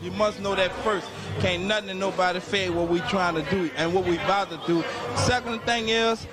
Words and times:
You 0.00 0.12
must 0.12 0.40
know 0.40 0.54
that 0.54 0.70
first. 0.84 1.08
Can't 1.40 1.64
nothing 1.64 1.90
and 1.90 1.98
nobody 1.98 2.38
fade 2.38 2.70
what 2.70 2.88
we 2.88 3.00
trying 3.00 3.34
to 3.34 3.42
do 3.50 3.68
and 3.76 3.92
what 3.92 4.04
we 4.04 4.14
about 4.16 4.48
to 4.50 4.60
do. 4.64 4.84
Second 5.16 5.60
thing 5.62 5.88
is, 5.88 6.24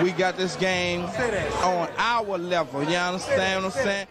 we 0.00 0.12
got 0.12 0.36
this 0.36 0.54
game 0.54 1.00
on 1.00 1.88
our 1.98 2.38
level. 2.38 2.84
You 2.84 2.96
understand 2.96 3.64
what 3.64 3.76
I'm 3.76 3.82
saying? 3.84 4.06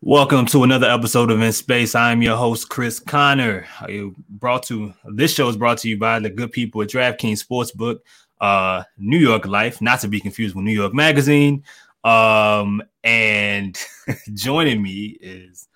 Welcome 0.00 0.46
to 0.46 0.64
another 0.64 0.90
episode 0.90 1.30
of 1.30 1.40
In 1.40 1.52
Space. 1.52 1.94
I 1.94 2.10
am 2.10 2.22
your 2.22 2.36
host, 2.36 2.68
Chris 2.68 2.98
Connor. 2.98 3.68
You 3.88 4.16
brought 4.28 4.64
to 4.64 4.92
this 5.04 5.32
show 5.32 5.48
is 5.48 5.56
brought 5.56 5.78
to 5.78 5.88
you 5.88 5.96
by 5.96 6.18
the 6.18 6.30
good 6.30 6.50
people 6.50 6.82
at 6.82 6.88
DraftKings 6.88 7.44
Sportsbook, 7.46 8.00
uh, 8.40 8.82
New 8.98 9.18
York 9.18 9.46
Life, 9.46 9.80
not 9.80 10.00
to 10.00 10.08
be 10.08 10.18
confused 10.18 10.56
with 10.56 10.64
New 10.64 10.72
York 10.72 10.92
Magazine. 10.92 11.62
Um, 12.02 12.82
and 13.04 13.78
joining 14.34 14.82
me 14.82 15.18
is, 15.20 15.68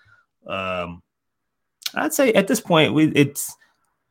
um, 0.46 1.02
I'd 1.94 2.14
say 2.14 2.32
at 2.32 2.48
this 2.48 2.60
point, 2.60 2.94
we, 2.94 3.06
it's 3.08 3.54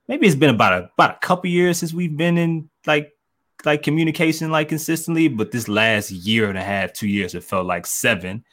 maybe 0.07 0.27
it's 0.27 0.35
been 0.35 0.53
about 0.53 0.73
a 0.73 0.89
about 0.93 1.17
a 1.17 1.19
couple 1.19 1.49
years 1.49 1.79
since 1.79 1.93
we've 1.93 2.15
been 2.15 2.37
in 2.37 2.69
like 2.85 3.11
like 3.65 3.83
communication 3.83 4.51
like 4.51 4.69
consistently, 4.69 5.27
but 5.27 5.51
this 5.51 5.67
last 5.67 6.11
year 6.11 6.49
and 6.49 6.57
a 6.57 6.63
half, 6.63 6.93
two 6.93 7.07
years, 7.07 7.35
it 7.35 7.43
felt 7.43 7.65
like 7.65 7.85
seven. 7.85 8.43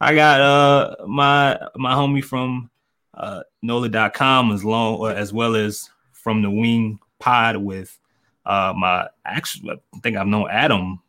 I 0.00 0.14
got 0.14 0.40
uh 0.40 1.06
my 1.06 1.58
my 1.76 1.94
homie 1.94 2.24
from 2.24 2.70
uh 3.14 3.42
NOLA.com 3.62 4.52
as 4.52 4.64
long 4.64 5.06
as 5.10 5.32
well 5.32 5.56
as 5.56 5.88
from 6.12 6.42
the 6.42 6.50
Wing 6.50 6.98
Pod 7.18 7.56
with 7.56 7.98
uh 8.44 8.74
my 8.76 9.08
actually 9.24 9.72
I 9.72 9.98
think 10.00 10.16
I've 10.16 10.26
known 10.26 10.48
Adam 10.50 11.00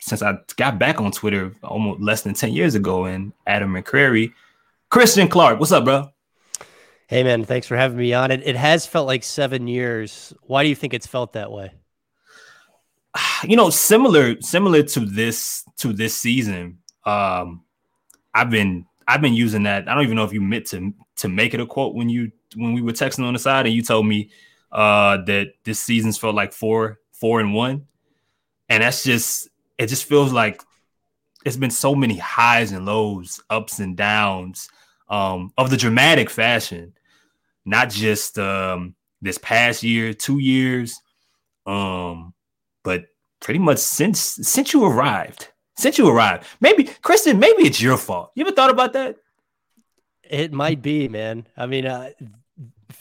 since 0.00 0.22
I 0.22 0.38
got 0.56 0.78
back 0.78 1.00
on 1.00 1.12
Twitter 1.12 1.54
almost 1.62 2.00
less 2.00 2.22
than 2.22 2.34
10 2.34 2.52
years 2.52 2.74
ago 2.74 3.06
and 3.06 3.32
Adam 3.46 3.72
McCrary. 3.72 4.34
Christian 4.90 5.28
Clark, 5.28 5.58
what's 5.58 5.72
up, 5.72 5.84
bro? 5.84 6.10
Hey 7.06 7.22
man, 7.22 7.44
thanks 7.44 7.66
for 7.66 7.76
having 7.76 7.98
me 7.98 8.14
on. 8.14 8.30
It 8.30 8.42
it 8.44 8.56
has 8.56 8.86
felt 8.86 9.06
like 9.06 9.24
seven 9.24 9.68
years. 9.68 10.32
Why 10.42 10.62
do 10.62 10.68
you 10.68 10.74
think 10.74 10.94
it's 10.94 11.06
felt 11.06 11.34
that 11.34 11.50
way? 11.50 11.72
You 13.44 13.56
know, 13.56 13.68
similar 13.68 14.40
similar 14.40 14.82
to 14.82 15.00
this 15.00 15.64
to 15.78 15.92
this 15.92 16.16
season. 16.16 16.78
Um 17.04 17.64
I've 18.32 18.50
been 18.50 18.86
I've 19.06 19.20
been 19.20 19.34
using 19.34 19.64
that. 19.64 19.86
I 19.88 19.94
don't 19.94 20.04
even 20.04 20.16
know 20.16 20.24
if 20.24 20.32
you 20.32 20.40
meant 20.40 20.66
to 20.68 20.94
to 21.16 21.28
make 21.28 21.52
it 21.52 21.60
a 21.60 21.66
quote 21.66 21.94
when 21.94 22.08
you 22.08 22.32
when 22.56 22.72
we 22.72 22.80
were 22.80 22.92
texting 22.92 23.24
on 23.26 23.34
the 23.34 23.38
side 23.38 23.66
and 23.66 23.74
you 23.74 23.82
told 23.82 24.06
me 24.06 24.30
uh 24.72 25.18
that 25.26 25.48
this 25.64 25.78
season's 25.78 26.16
felt 26.16 26.34
like 26.34 26.52
four 26.52 27.00
four 27.12 27.40
and 27.40 27.52
one. 27.52 27.86
And 28.70 28.82
that's 28.82 29.04
just 29.04 29.48
it 29.76 29.88
just 29.88 30.04
feels 30.04 30.32
like 30.32 30.62
it's 31.44 31.58
been 31.58 31.70
so 31.70 31.94
many 31.94 32.16
highs 32.16 32.72
and 32.72 32.86
lows, 32.86 33.42
ups 33.50 33.78
and 33.78 33.94
downs 33.94 34.70
um 35.08 35.52
of 35.56 35.70
the 35.70 35.76
dramatic 35.76 36.30
fashion, 36.30 36.94
not 37.64 37.90
just 37.90 38.38
um 38.38 38.94
this 39.22 39.38
past 39.38 39.82
year, 39.82 40.12
two 40.12 40.38
years, 40.38 41.00
um, 41.66 42.34
but 42.82 43.06
pretty 43.40 43.60
much 43.60 43.78
since 43.78 44.20
since 44.20 44.72
you 44.72 44.84
arrived 44.84 45.48
since 45.76 45.98
you 45.98 46.08
arrived. 46.08 46.46
Maybe, 46.60 46.84
Christian, 46.84 47.38
maybe 47.38 47.62
it's 47.64 47.80
your 47.80 47.96
fault. 47.96 48.32
You 48.34 48.44
ever 48.44 48.54
thought 48.54 48.70
about 48.70 48.92
that? 48.92 49.16
It 50.22 50.52
might 50.52 50.82
be, 50.82 51.08
man. 51.08 51.46
I 51.56 51.66
mean, 51.66 51.86
uh, 51.86 52.10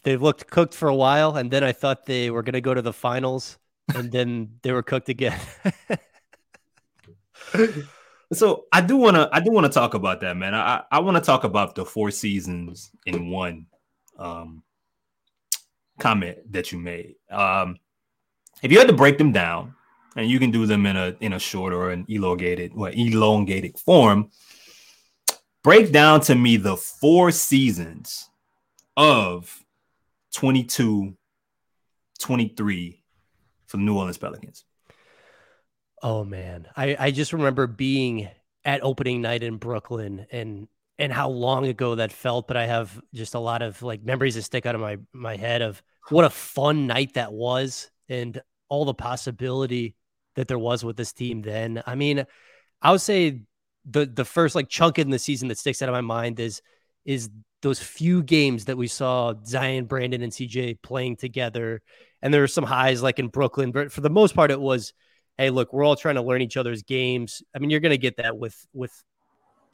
they 0.04 0.18
looked 0.18 0.50
cooked 0.50 0.74
for 0.74 0.88
a 0.90 0.96
while, 0.96 1.38
and 1.38 1.50
then 1.52 1.64
I 1.64 1.72
thought 1.72 2.06
they 2.06 2.30
were 2.30 2.44
going 2.44 2.54
to 2.54 2.62
go 2.62 2.74
to 2.74 2.82
the 2.82 2.94
finals, 2.94 3.58
and 3.96 4.12
then 4.12 4.60
they 4.62 4.72
were 4.72 4.84
cooked 4.84 5.10
again. 5.10 5.40
so 8.38 8.66
I 8.72 8.82
do 8.82 8.98
want 8.98 9.16
to, 9.16 9.30
I 9.32 9.40
do 9.40 9.52
want 9.52 9.66
to 9.66 9.72
talk 9.72 9.94
about 9.94 10.22
that, 10.22 10.38
man. 10.38 10.54
I, 10.56 10.84
I 10.92 11.00
want 11.00 11.18
to 11.18 11.22
talk 11.22 11.44
about 11.44 11.76
the 11.76 11.86
four 11.86 12.12
seasons 12.12 12.92
in 13.06 13.30
one 13.30 13.68
um, 14.18 14.64
comment 16.00 16.40
that 16.52 16.72
you 16.72 16.80
made. 16.80 17.16
Um, 17.30 17.78
if 18.62 18.72
you 18.72 18.78
had 18.80 18.88
to 18.88 18.94
break 18.94 19.18
them 19.18 19.32
down, 19.32 19.76
and 20.16 20.30
you 20.30 20.40
can 20.40 20.52
do 20.52 20.66
them 20.66 20.86
in 20.86 20.96
a 20.96 21.16
in 21.20 21.34
a 21.34 21.40
short 21.40 21.74
or 21.74 21.92
an 21.92 22.06
elongated 22.08 22.72
or 22.76 22.90
elongated 22.92 23.80
form. 23.80 24.30
Break 25.64 25.92
down 25.92 26.20
to 26.22 26.36
me 26.36 26.58
the 26.58 26.76
four 26.76 27.32
seasons 27.32 28.30
of 28.98 29.64
22 30.34 31.16
23 32.20 33.04
for 33.68 33.78
the 33.78 33.84
New 33.84 33.98
Orleans 33.98 34.18
Pelicans. 34.18 34.66
Oh 36.04 36.24
man. 36.24 36.68
I, 36.76 36.96
I 37.00 37.12
just 37.12 37.34
remember 37.34 37.66
being 37.66 38.30
at 38.66 38.84
opening 38.84 39.22
night 39.22 39.42
in 39.42 39.58
Brooklyn 39.58 40.28
and 40.32 40.68
and 41.00 41.12
how 41.12 41.30
long 41.30 41.66
ago 41.66 41.96
that 41.96 42.12
felt, 42.12 42.48
but 42.48 42.56
I 42.56 42.68
have 42.68 43.02
just 43.14 43.34
a 43.34 43.40
lot 43.40 43.64
of 43.64 43.82
like 43.82 44.04
memories 44.04 44.36
that 44.36 44.44
stick 44.44 44.66
out 44.66 44.76
of 44.76 44.82
my 44.82 44.98
my 45.14 45.38
head 45.38 45.62
of 45.62 45.82
what 46.10 46.26
a 46.26 46.30
fun 46.30 46.86
night 46.88 47.16
that 47.16 47.34
was 47.34 47.90
and 48.10 48.40
all 48.70 48.86
the 48.86 48.94
possibility 48.94 49.96
that 50.36 50.48
there 50.48 50.60
was 50.60 50.84
with 50.84 50.98
this 50.98 51.14
team 51.14 51.42
then. 51.42 51.82
I 51.88 51.96
mean, 51.96 52.26
I 52.82 52.92
would 52.92 53.02
say 53.02 53.42
the 53.86 54.06
the 54.06 54.26
first 54.26 54.56
like 54.56 54.70
chunk 54.70 55.00
in 55.00 55.10
the 55.10 55.20
season 55.20 55.48
that 55.48 55.58
sticks 55.58 55.82
out 55.82 55.90
of 55.90 55.94
my 55.94 56.02
mind 56.02 56.40
is 56.40 56.62
is 57.06 57.30
those 57.62 57.80
few 57.82 58.22
games 58.22 58.66
that 58.66 58.78
we 58.78 58.88
saw 58.88 59.34
Zion, 59.46 59.86
Brandon, 59.86 60.22
and 60.22 60.34
CJ 60.34 60.82
playing 60.82 61.16
together. 61.16 61.82
And 62.22 62.34
there 62.34 62.42
were 62.42 62.48
some 62.48 62.66
highs 62.66 63.02
like 63.02 63.20
in 63.20 63.30
Brooklyn, 63.30 63.72
but 63.72 63.92
for 63.92 64.02
the 64.02 64.10
most 64.10 64.36
part, 64.36 64.52
it 64.52 64.60
was, 64.60 64.94
hey, 65.38 65.50
look, 65.50 65.74
we're 65.74 65.84
all 65.84 65.96
trying 65.96 66.16
to 66.16 66.22
learn 66.22 66.42
each 66.42 66.58
other's 66.58 66.84
games. 66.84 67.42
I 67.56 67.60
mean, 67.60 67.70
you're 67.70 67.80
going 67.80 67.92
to 67.92 67.98
get 67.98 68.18
that 68.18 68.38
with 68.38 68.68
with 68.74 69.04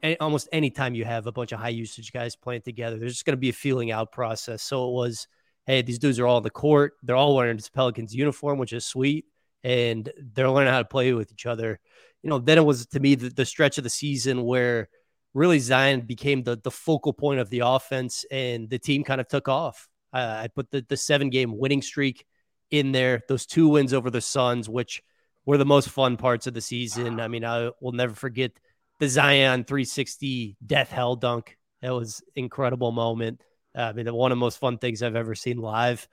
any, 0.01 0.17
almost 0.19 0.49
any 0.51 0.69
time 0.69 0.95
you 0.95 1.05
have 1.05 1.27
a 1.27 1.31
bunch 1.31 1.51
of 1.51 1.59
high 1.59 1.69
usage 1.69 2.11
guys 2.11 2.35
playing 2.35 2.61
together. 2.61 2.97
There's 2.97 3.13
just 3.13 3.25
going 3.25 3.35
to 3.35 3.37
be 3.37 3.49
a 3.49 3.53
feeling 3.53 3.91
out 3.91 4.11
process. 4.11 4.63
So 4.63 4.89
it 4.89 4.93
was, 4.93 5.27
hey, 5.65 5.81
these 5.81 5.99
dudes 5.99 6.19
are 6.19 6.27
all 6.27 6.37
on 6.37 6.43
the 6.43 6.49
court. 6.49 6.93
They're 7.03 7.15
all 7.15 7.35
wearing 7.35 7.57
this 7.57 7.69
Pelicans 7.69 8.15
uniform, 8.15 8.59
which 8.59 8.73
is 8.73 8.85
sweet 8.85 9.25
and 9.63 10.11
they're 10.33 10.49
learning 10.49 10.71
how 10.71 10.79
to 10.79 10.85
play 10.85 11.13
with 11.13 11.31
each 11.31 11.45
other. 11.45 11.79
You 12.23 12.29
know, 12.29 12.39
then 12.39 12.57
it 12.57 12.65
was 12.65 12.85
to 12.87 12.99
me 12.99 13.15
the, 13.15 13.29
the 13.29 13.45
stretch 13.45 13.77
of 13.77 13.83
the 13.83 13.89
season 13.89 14.43
where 14.43 14.89
really 15.33 15.59
Zion 15.59 16.01
became 16.01 16.43
the 16.43 16.57
the 16.61 16.71
focal 16.71 17.13
point 17.13 17.39
of 17.39 17.49
the 17.49 17.61
offense, 17.65 18.25
and 18.31 18.69
the 18.69 18.79
team 18.79 19.03
kind 19.03 19.21
of 19.21 19.27
took 19.27 19.47
off. 19.47 19.87
Uh, 20.13 20.39
I 20.43 20.47
put 20.47 20.71
the 20.71 20.85
the 20.87 20.97
seven 20.97 21.29
game 21.29 21.57
winning 21.57 21.81
streak 21.81 22.25
in 22.71 22.91
there. 22.91 23.21
Those 23.27 23.45
two 23.45 23.69
wins 23.69 23.93
over 23.93 24.09
the 24.09 24.21
Suns, 24.21 24.67
which 24.67 25.01
were 25.45 25.57
the 25.57 25.65
most 25.65 25.89
fun 25.89 26.17
parts 26.17 26.47
of 26.47 26.53
the 26.53 26.61
season. 26.61 27.19
I 27.19 27.27
mean, 27.27 27.45
I 27.45 27.71
will 27.81 27.91
never 27.91 28.13
forget 28.13 28.51
the 28.99 29.07
Zion 29.07 29.63
360 29.63 30.57
death 30.65 30.91
hell 30.91 31.15
dunk. 31.15 31.57
That 31.81 31.93
was 31.93 32.21
incredible 32.35 32.91
moment. 32.91 33.41
Uh, 33.75 33.81
I 33.81 33.93
mean, 33.93 34.13
one 34.13 34.31
of 34.31 34.37
the 34.37 34.39
most 34.39 34.59
fun 34.59 34.77
things 34.77 35.01
I've 35.01 35.15
ever 35.15 35.35
seen 35.35 35.57
live. 35.57 36.07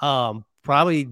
Um, 0.00 0.44
probably 0.62 1.08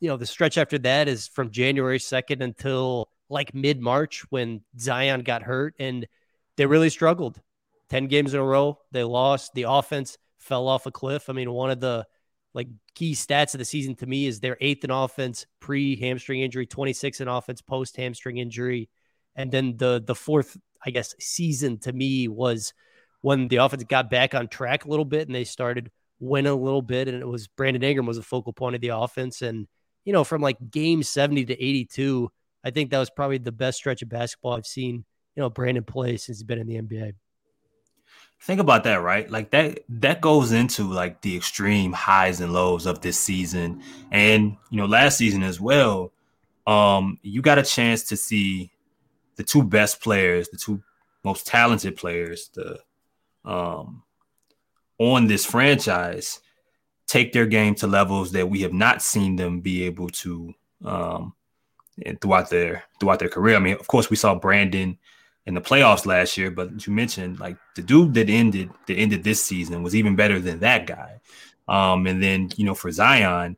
you 0.00 0.08
know, 0.08 0.16
the 0.16 0.26
stretch 0.26 0.58
after 0.58 0.78
that 0.78 1.08
is 1.08 1.28
from 1.28 1.50
January 1.50 1.98
2nd 1.98 2.42
until 2.42 3.10
like 3.28 3.54
mid 3.54 3.80
March 3.80 4.24
when 4.30 4.62
Zion 4.78 5.22
got 5.22 5.42
hurt 5.42 5.74
and 5.78 6.06
they 6.56 6.66
really 6.66 6.90
struggled. 6.90 7.40
10 7.90 8.06
games 8.06 8.34
in 8.34 8.40
a 8.40 8.44
row, 8.44 8.78
they 8.92 9.04
lost. 9.04 9.52
The 9.54 9.64
offense 9.64 10.16
fell 10.38 10.68
off 10.68 10.86
a 10.86 10.90
cliff. 10.90 11.28
I 11.28 11.32
mean, 11.32 11.52
one 11.52 11.70
of 11.70 11.80
the 11.80 12.06
like 12.54 12.68
key 12.94 13.12
stats 13.12 13.54
of 13.54 13.58
the 13.58 13.64
season 13.64 13.94
to 13.96 14.06
me 14.06 14.26
is 14.26 14.40
their 14.40 14.56
eighth 14.60 14.84
in 14.84 14.90
offense 14.90 15.46
pre 15.60 15.96
hamstring 15.96 16.40
injury, 16.40 16.66
26 16.66 17.20
in 17.20 17.28
offense 17.28 17.62
post 17.62 17.96
hamstring 17.96 18.38
injury. 18.38 18.88
And 19.36 19.50
then 19.50 19.76
the 19.76 20.02
the 20.04 20.14
fourth, 20.14 20.56
I 20.84 20.90
guess, 20.90 21.14
season 21.20 21.78
to 21.80 21.92
me 21.92 22.28
was 22.28 22.72
when 23.20 23.48
the 23.48 23.56
offense 23.56 23.84
got 23.84 24.10
back 24.10 24.34
on 24.34 24.48
track 24.48 24.84
a 24.84 24.88
little 24.88 25.04
bit 25.04 25.28
and 25.28 25.34
they 25.34 25.44
started 25.44 25.90
winning 26.18 26.52
a 26.52 26.56
little 26.56 26.82
bit. 26.82 27.08
And 27.08 27.20
it 27.20 27.28
was 27.28 27.46
Brandon 27.46 27.82
Ingram 27.82 28.06
was 28.06 28.18
a 28.18 28.22
focal 28.22 28.52
point 28.52 28.74
of 28.74 28.80
the 28.80 28.88
offense. 28.88 29.42
And 29.42 29.66
you 30.04 30.12
know, 30.12 30.24
from 30.24 30.42
like 30.42 30.56
game 30.70 31.02
70 31.02 31.46
to 31.46 31.52
82, 31.52 32.30
I 32.64 32.70
think 32.70 32.90
that 32.90 32.98
was 32.98 33.10
probably 33.10 33.38
the 33.38 33.52
best 33.52 33.78
stretch 33.78 34.02
of 34.02 34.08
basketball 34.08 34.54
I've 34.54 34.66
seen, 34.66 35.04
you 35.36 35.42
know, 35.42 35.50
Brandon 35.50 35.84
play 35.84 36.16
since 36.16 36.38
he's 36.38 36.42
been 36.42 36.58
in 36.58 36.66
the 36.66 36.80
NBA. 36.80 37.12
Think 38.42 38.60
about 38.60 38.84
that, 38.84 39.02
right? 39.02 39.30
Like 39.30 39.50
that 39.50 39.80
that 39.88 40.20
goes 40.20 40.52
into 40.52 40.84
like 40.84 41.20
the 41.20 41.36
extreme 41.36 41.92
highs 41.92 42.40
and 42.40 42.52
lows 42.52 42.86
of 42.86 43.00
this 43.00 43.18
season 43.18 43.82
and, 44.10 44.56
you 44.70 44.78
know, 44.78 44.86
last 44.86 45.18
season 45.18 45.42
as 45.42 45.60
well. 45.60 46.12
Um 46.66 47.18
you 47.22 47.42
got 47.42 47.58
a 47.58 47.62
chance 47.62 48.04
to 48.04 48.16
see 48.16 48.72
the 49.36 49.44
two 49.44 49.62
best 49.62 50.00
players, 50.00 50.48
the 50.48 50.56
two 50.56 50.82
most 51.22 51.46
talented 51.46 51.96
players, 51.96 52.50
the 52.54 52.80
um 53.44 54.02
on 54.98 55.26
this 55.26 55.44
franchise 55.46 56.40
take 57.10 57.32
their 57.32 57.46
game 57.46 57.74
to 57.74 57.88
levels 57.88 58.30
that 58.32 58.48
we 58.48 58.60
have 58.62 58.72
not 58.72 59.02
seen 59.02 59.34
them 59.34 59.60
be 59.60 59.82
able 59.82 60.08
to 60.08 60.54
um, 60.84 61.34
throughout 62.20 62.50
their 62.50 62.84
throughout 63.00 63.18
their 63.18 63.28
career. 63.28 63.56
I 63.56 63.58
mean, 63.58 63.74
of 63.74 63.88
course, 63.88 64.08
we 64.08 64.16
saw 64.16 64.36
Brandon 64.36 64.96
in 65.46 65.54
the 65.54 65.60
playoffs 65.60 66.06
last 66.06 66.36
year, 66.36 66.50
but 66.50 66.86
you 66.86 66.92
mentioned 66.92 67.40
like 67.40 67.56
the 67.74 67.82
dude 67.82 68.14
that 68.14 68.28
ended 68.28 68.70
that 68.86 68.94
ended 68.94 69.24
this 69.24 69.44
season 69.44 69.82
was 69.82 69.94
even 69.94 70.16
better 70.16 70.38
than 70.38 70.60
that 70.60 70.86
guy. 70.86 71.20
Um, 71.68 72.06
and 72.06 72.22
then 72.22 72.50
you 72.56 72.64
know 72.64 72.74
for 72.74 72.90
Zion, 72.90 73.56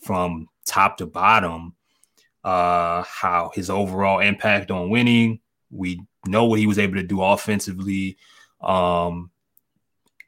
from 0.00 0.48
top 0.66 0.96
to 0.98 1.06
bottom, 1.06 1.74
uh, 2.44 3.02
how 3.02 3.52
his 3.54 3.70
overall 3.70 4.20
impact 4.20 4.70
on 4.70 4.90
winning, 4.90 5.40
we 5.70 6.00
know 6.26 6.44
what 6.44 6.58
he 6.58 6.66
was 6.66 6.78
able 6.78 6.94
to 6.94 7.02
do 7.02 7.22
offensively. 7.22 8.16
Um, 8.60 9.30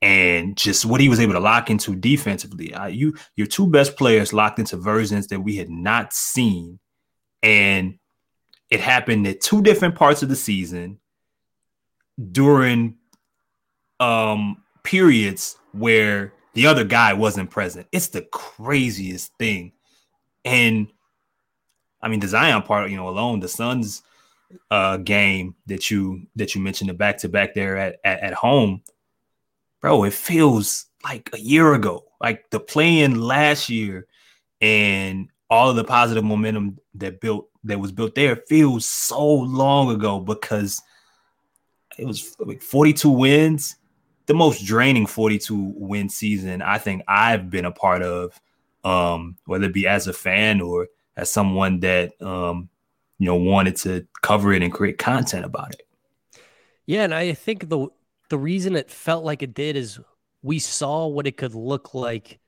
and 0.00 0.56
just 0.56 0.84
what 0.84 1.00
he 1.00 1.08
was 1.08 1.20
able 1.20 1.34
to 1.34 1.40
lock 1.40 1.70
into 1.70 1.94
defensively. 1.94 2.74
Uh, 2.74 2.86
you 2.86 3.16
your 3.36 3.46
two 3.46 3.68
best 3.68 3.96
players 3.96 4.32
locked 4.32 4.58
into 4.58 4.76
versions 4.76 5.28
that 5.28 5.40
we 5.40 5.56
had 5.56 5.70
not 5.70 6.12
seen, 6.12 6.80
and 7.42 7.98
it 8.72 8.80
happened 8.80 9.26
at 9.26 9.42
two 9.42 9.60
different 9.60 9.94
parts 9.94 10.22
of 10.22 10.30
the 10.30 10.34
season 10.34 10.98
during 12.32 12.96
um 14.00 14.62
periods 14.82 15.56
where 15.72 16.32
the 16.54 16.66
other 16.66 16.82
guy 16.82 17.12
wasn't 17.12 17.50
present. 17.50 17.86
It's 17.92 18.08
the 18.08 18.22
craziest 18.22 19.30
thing. 19.38 19.72
And 20.46 20.88
I 22.00 22.08
mean 22.08 22.20
the 22.20 22.28
Zion 22.28 22.62
part, 22.62 22.90
you 22.90 22.96
know, 22.96 23.10
alone, 23.10 23.40
the 23.40 23.48
Suns 23.48 24.02
uh 24.70 24.96
game 24.96 25.54
that 25.66 25.90
you 25.90 26.26
that 26.36 26.54
you 26.54 26.62
mentioned 26.62 26.88
the 26.88 26.94
back 26.94 27.18
to 27.18 27.28
back 27.28 27.52
there 27.52 27.76
at, 27.76 28.00
at, 28.04 28.20
at 28.20 28.32
home, 28.32 28.82
bro, 29.82 30.04
it 30.04 30.14
feels 30.14 30.86
like 31.04 31.28
a 31.34 31.38
year 31.38 31.74
ago. 31.74 32.06
Like 32.22 32.48
the 32.48 32.60
play-in 32.60 33.20
last 33.20 33.68
year 33.68 34.06
and 34.62 35.28
all 35.52 35.68
of 35.68 35.76
the 35.76 35.84
positive 35.84 36.24
momentum 36.24 36.78
that 36.94 37.20
built 37.20 37.46
that 37.62 37.78
was 37.78 37.92
built 37.92 38.14
there 38.14 38.36
feels 38.36 38.86
so 38.86 39.22
long 39.22 39.90
ago 39.90 40.18
because 40.18 40.80
it 41.98 42.06
was 42.06 42.34
like 42.38 42.62
42 42.62 43.10
wins, 43.10 43.76
the 44.24 44.32
most 44.32 44.64
draining 44.64 45.04
42 45.04 45.74
win 45.76 46.08
season 46.08 46.62
I 46.62 46.78
think 46.78 47.02
I've 47.06 47.50
been 47.50 47.66
a 47.66 47.70
part 47.70 48.02
of, 48.02 48.40
um, 48.82 49.36
whether 49.44 49.66
it 49.66 49.74
be 49.74 49.86
as 49.86 50.06
a 50.06 50.14
fan 50.14 50.62
or 50.62 50.88
as 51.18 51.30
someone 51.30 51.80
that 51.80 52.20
um, 52.22 52.70
you 53.18 53.26
know 53.26 53.36
wanted 53.36 53.76
to 53.76 54.06
cover 54.22 54.54
it 54.54 54.62
and 54.62 54.72
create 54.72 54.96
content 54.96 55.44
about 55.44 55.74
it. 55.74 55.82
Yeah, 56.86 57.04
and 57.04 57.12
I 57.12 57.34
think 57.34 57.68
the 57.68 57.88
the 58.30 58.38
reason 58.38 58.74
it 58.74 58.90
felt 58.90 59.22
like 59.22 59.42
it 59.42 59.52
did 59.52 59.76
is 59.76 60.00
we 60.40 60.58
saw 60.58 61.08
what 61.08 61.26
it 61.26 61.36
could 61.36 61.54
look 61.54 61.92
like, 61.92 62.40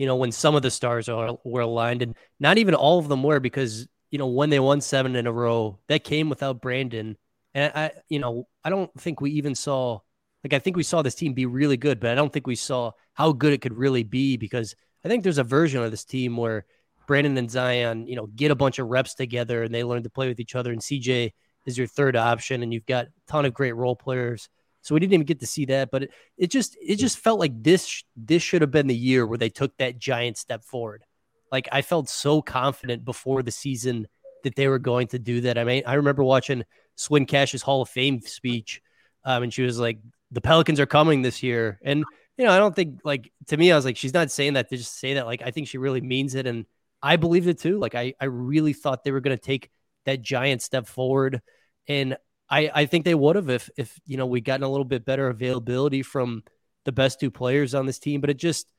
you 0.00 0.06
know, 0.06 0.16
when 0.16 0.32
some 0.32 0.54
of 0.54 0.62
the 0.62 0.70
stars 0.70 1.08
are, 1.08 1.36
were 1.44 1.60
aligned, 1.60 2.02
and 2.02 2.16
not 2.38 2.58
even 2.58 2.74
all 2.74 2.98
of 2.98 3.08
them 3.08 3.22
were 3.22 3.40
because 3.40 3.86
you 4.10 4.18
know 4.18 4.26
when 4.26 4.50
they 4.50 4.60
won 4.60 4.80
seven 4.80 5.14
in 5.14 5.26
a 5.26 5.32
row, 5.32 5.78
that 5.88 6.04
came 6.04 6.28
without 6.28 6.60
Brandon 6.60 7.16
and 7.54 7.72
I, 7.74 7.92
you 8.08 8.18
know, 8.18 8.48
I 8.64 8.70
don't 8.70 8.92
think 8.98 9.20
we 9.20 9.32
even 9.32 9.54
saw, 9.54 10.00
like, 10.44 10.52
I 10.52 10.58
think 10.58 10.76
we 10.76 10.82
saw 10.82 11.02
this 11.02 11.14
team 11.14 11.34
be 11.34 11.46
really 11.46 11.76
good, 11.76 12.00
but 12.00 12.10
I 12.10 12.14
don't 12.14 12.32
think 12.32 12.46
we 12.46 12.54
saw 12.54 12.92
how 13.14 13.32
good 13.32 13.52
it 13.52 13.60
could 13.60 13.76
really 13.76 14.04
be 14.04 14.36
because 14.36 14.74
I 15.04 15.08
think 15.08 15.22
there's 15.22 15.38
a 15.38 15.44
version 15.44 15.82
of 15.82 15.90
this 15.90 16.04
team 16.04 16.36
where 16.36 16.64
Brandon 17.06 17.36
and 17.38 17.50
Zion, 17.50 18.06
you 18.06 18.14
know, 18.14 18.26
get 18.26 18.52
a 18.52 18.56
bunch 18.56 18.78
of 18.78 18.88
reps 18.88 19.14
together 19.14 19.64
and 19.64 19.74
they 19.74 19.82
learn 19.82 20.04
to 20.04 20.10
play 20.10 20.28
with 20.28 20.38
each 20.38 20.54
other. 20.54 20.70
And 20.70 20.80
CJ 20.80 21.32
is 21.66 21.76
your 21.76 21.88
third 21.88 22.16
option, 22.16 22.62
and 22.62 22.72
you've 22.72 22.86
got 22.86 23.06
a 23.06 23.10
ton 23.26 23.44
of 23.44 23.54
great 23.54 23.74
role 23.74 23.96
players. 23.96 24.48
So 24.82 24.94
we 24.94 25.00
didn't 25.00 25.14
even 25.14 25.26
get 25.26 25.40
to 25.40 25.46
see 25.46 25.66
that, 25.66 25.90
but 25.90 26.04
it, 26.04 26.10
it 26.38 26.50
just 26.50 26.76
it 26.80 26.96
just 26.96 27.18
felt 27.18 27.38
like 27.38 27.62
this 27.62 28.02
this 28.16 28.42
should 28.42 28.62
have 28.62 28.70
been 28.70 28.86
the 28.86 28.94
year 28.94 29.26
where 29.26 29.38
they 29.38 29.50
took 29.50 29.76
that 29.76 29.98
giant 29.98 30.38
step 30.38 30.64
forward. 30.64 31.04
Like 31.52 31.68
I 31.70 31.82
felt 31.82 32.08
so 32.08 32.40
confident 32.40 33.04
before 33.04 33.42
the 33.42 33.50
season 33.50 34.08
that 34.44 34.54
they 34.56 34.68
were 34.68 34.78
going 34.78 35.08
to 35.08 35.18
do 35.18 35.42
that. 35.42 35.58
I 35.58 35.64
mean, 35.64 35.82
I 35.86 35.94
remember 35.94 36.24
watching 36.24 36.64
Swin 36.96 37.26
Cash's 37.26 37.62
Hall 37.62 37.82
of 37.82 37.88
Fame 37.88 38.20
speech, 38.20 38.80
um, 39.24 39.42
and 39.42 39.52
she 39.52 39.62
was 39.62 39.78
like, 39.78 39.98
"The 40.30 40.40
Pelicans 40.40 40.80
are 40.80 40.86
coming 40.86 41.22
this 41.22 41.42
year," 41.42 41.78
and 41.82 42.04
you 42.36 42.46
know, 42.46 42.52
I 42.52 42.58
don't 42.58 42.74
think 42.74 43.00
like 43.04 43.30
to 43.48 43.56
me, 43.56 43.70
I 43.70 43.76
was 43.76 43.84
like, 43.84 43.98
she's 43.98 44.14
not 44.14 44.30
saying 44.30 44.54
that 44.54 44.70
to 44.70 44.76
just 44.76 44.98
say 44.98 45.14
that. 45.14 45.26
Like, 45.26 45.42
I 45.42 45.50
think 45.50 45.68
she 45.68 45.76
really 45.76 46.00
means 46.00 46.34
it, 46.34 46.46
and 46.46 46.64
I 47.02 47.16
believed 47.16 47.48
it 47.48 47.58
too. 47.58 47.78
Like, 47.78 47.94
I 47.94 48.14
I 48.18 48.26
really 48.26 48.72
thought 48.72 49.04
they 49.04 49.12
were 49.12 49.20
going 49.20 49.36
to 49.36 49.42
take 49.42 49.70
that 50.06 50.22
giant 50.22 50.62
step 50.62 50.86
forward, 50.86 51.42
and 51.86 52.16
I 52.50 52.70
I 52.74 52.86
think 52.86 53.04
they 53.04 53.14
would 53.14 53.36
have 53.36 53.48
if 53.48 53.70
if 53.76 53.98
you 54.06 54.16
know 54.16 54.26
we 54.26 54.40
gotten 54.40 54.64
a 54.64 54.68
little 54.68 54.84
bit 54.84 55.04
better 55.04 55.28
availability 55.28 56.02
from 56.02 56.42
the 56.84 56.92
best 56.92 57.20
two 57.20 57.30
players 57.30 57.74
on 57.74 57.86
this 57.86 57.98
team, 57.98 58.20
but 58.20 58.30
it 58.30 58.38
just 58.38 58.70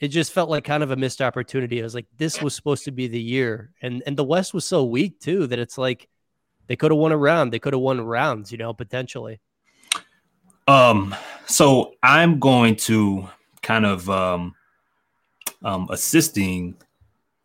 it 0.00 0.08
just 0.08 0.32
felt 0.32 0.50
like 0.50 0.64
kind 0.64 0.82
of 0.82 0.90
a 0.90 0.96
missed 0.96 1.20
opportunity. 1.20 1.80
I 1.80 1.82
was 1.82 1.94
like, 1.94 2.06
this 2.16 2.40
was 2.40 2.54
supposed 2.54 2.84
to 2.84 2.92
be 2.92 3.08
the 3.08 3.20
year, 3.20 3.72
and 3.82 4.02
and 4.06 4.16
the 4.16 4.24
West 4.24 4.54
was 4.54 4.64
so 4.64 4.84
weak 4.84 5.18
too 5.20 5.46
that 5.46 5.58
it's 5.58 5.78
like 5.78 6.08
they 6.66 6.76
could 6.76 6.90
have 6.90 6.98
won 6.98 7.12
a 7.12 7.16
round. 7.16 7.52
They 7.52 7.58
could 7.58 7.72
have 7.72 7.80
won 7.80 8.00
rounds, 8.00 8.52
you 8.52 8.58
know, 8.58 8.72
potentially. 8.74 9.40
Um, 10.68 11.14
so 11.46 11.94
I'm 12.02 12.38
going 12.38 12.76
to 12.76 13.28
kind 13.62 13.86
of 13.86 14.08
um, 14.10 14.54
um, 15.64 15.88
assisting 15.90 16.76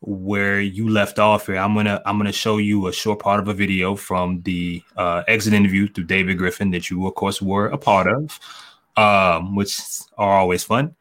where 0.06 0.60
you 0.60 0.90
left 0.90 1.18
off 1.18 1.48
here. 1.48 1.58
I'm 1.58 1.74
gonna 1.74 2.02
I'm 2.06 2.18
gonna 2.18 2.32
show 2.32 2.58
you 2.58 2.88
a 2.88 2.94
short 2.94 3.20
part 3.20 3.40
of 3.40 3.48
a 3.48 3.54
video 3.54 3.96
from 3.96 4.42
the 4.42 4.84
uh, 4.98 5.24
exit 5.28 5.54
interview 5.54 5.88
through 5.88 6.06
David 6.06 6.38
Griffin 6.38 6.72
that 6.72 6.90
you 6.90 7.08
of 7.08 7.16
course 7.16 7.42
were 7.42 7.68
a 7.68 7.78
part 7.78 8.08
of, 8.08 8.40
um, 8.98 9.56
which 9.56 9.80
are 10.18 10.38
always 10.38 10.64
fun. 10.64 10.96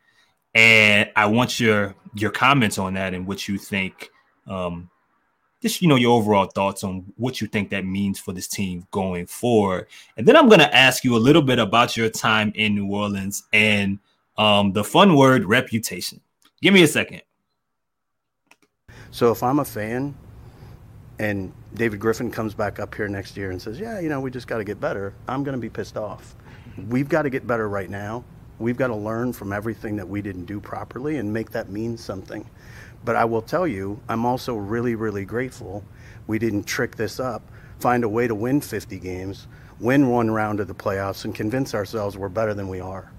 And 0.54 1.10
I 1.16 1.26
want 1.26 1.58
your 1.58 1.94
your 2.14 2.30
comments 2.30 2.78
on 2.78 2.94
that 2.94 3.14
and 3.14 3.26
what 3.26 3.48
you 3.48 3.58
think 3.58 4.10
um, 4.46 4.90
just 5.62 5.80
you 5.80 5.88
know 5.88 5.96
your 5.96 6.16
overall 6.16 6.46
thoughts 6.46 6.84
on 6.84 7.04
what 7.16 7.40
you 7.40 7.46
think 7.46 7.70
that 7.70 7.84
means 7.84 8.18
for 8.18 8.32
this 8.32 8.48
team 8.48 8.86
going 8.90 9.26
forward 9.26 9.86
and 10.16 10.26
then 10.26 10.36
i'm 10.36 10.50
to 10.50 10.74
ask 10.74 11.04
you 11.04 11.16
a 11.16 11.18
little 11.18 11.40
bit 11.40 11.58
about 11.58 11.96
your 11.96 12.10
time 12.10 12.52
in 12.56 12.74
new 12.74 12.86
orleans 12.86 13.44
and 13.52 13.98
um, 14.38 14.72
the 14.72 14.82
fun 14.82 15.14
word 15.14 15.44
reputation 15.44 16.20
give 16.60 16.74
me 16.74 16.82
a 16.82 16.88
second 16.88 17.22
so 19.12 19.30
if 19.30 19.44
i'm 19.44 19.60
a 19.60 19.64
fan 19.64 20.12
and 21.20 21.52
david 21.74 22.00
griffin 22.00 22.30
comes 22.30 22.54
back 22.54 22.80
up 22.80 22.92
here 22.94 23.06
next 23.06 23.36
year 23.36 23.52
and 23.52 23.62
says 23.62 23.78
yeah 23.78 24.00
you 24.00 24.08
know 24.08 24.20
we 24.20 24.30
just 24.30 24.48
got 24.48 24.58
to 24.58 24.64
get 24.64 24.80
better 24.80 25.14
i'm 25.28 25.44
going 25.44 25.54
to 25.54 25.60
be 25.60 25.70
pissed 25.70 25.96
off. 25.96 26.34
We've 26.88 27.08
got 27.08 27.22
to 27.22 27.30
get 27.30 27.46
better 27.46 27.68
right 27.68 27.90
now. 27.90 28.24
We've 28.58 28.76
got 28.76 28.88
to 28.88 28.96
learn 28.96 29.32
from 29.32 29.52
everything 29.52 29.96
that 29.96 30.08
we 30.08 30.22
didn't 30.22 30.46
do 30.46 30.60
properly 30.60 31.18
and 31.18 31.32
make 31.32 31.50
that 31.50 31.68
mean 31.68 31.96
something. 31.96 32.48
But 33.04 33.16
I 33.16 33.24
will 33.24 33.42
tell 33.42 33.66
you, 33.66 34.00
I'm 34.08 34.24
also 34.24 34.54
really, 34.54 34.94
really 34.94 35.24
grateful 35.24 35.84
we 36.28 36.38
didn't 36.38 36.64
trick 36.64 36.96
this 36.96 37.18
up, 37.18 37.42
find 37.80 38.04
a 38.04 38.08
way 38.08 38.28
to 38.28 38.34
win 38.34 38.60
50 38.60 38.98
games, 39.00 39.48
win 39.80 40.08
one 40.08 40.30
round 40.30 40.60
of 40.60 40.68
the 40.68 40.74
playoffs, 40.74 41.24
and 41.24 41.34
convince 41.34 41.74
ourselves 41.74 42.16
we're 42.16 42.28
better 42.28 42.54
than 42.54 42.68
we 42.68 42.80
are. 42.80 43.10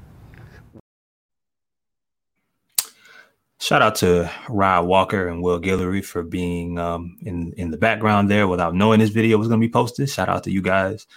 Shout 3.74 3.82
out 3.82 3.96
to 3.96 4.32
Rod 4.50 4.86
Walker 4.86 5.28
and 5.30 5.42
Will 5.42 5.60
Guillory 5.60 6.06
for 6.06 6.22
being 6.22 6.78
um, 6.78 7.18
in 7.22 7.54
in 7.54 7.72
the 7.72 7.78
background 7.78 8.30
there 8.30 8.48
without 8.48 8.76
knowing 8.76 9.00
this 9.00 9.10
video 9.10 9.40
was 9.40 9.48
going 9.48 9.60
to 9.60 9.68
be 9.68 9.72
posted. 9.72 10.12
Shout 10.12 10.30
out 10.30 10.44
to 10.44 10.52
you 10.52 10.62
guys. 10.62 11.08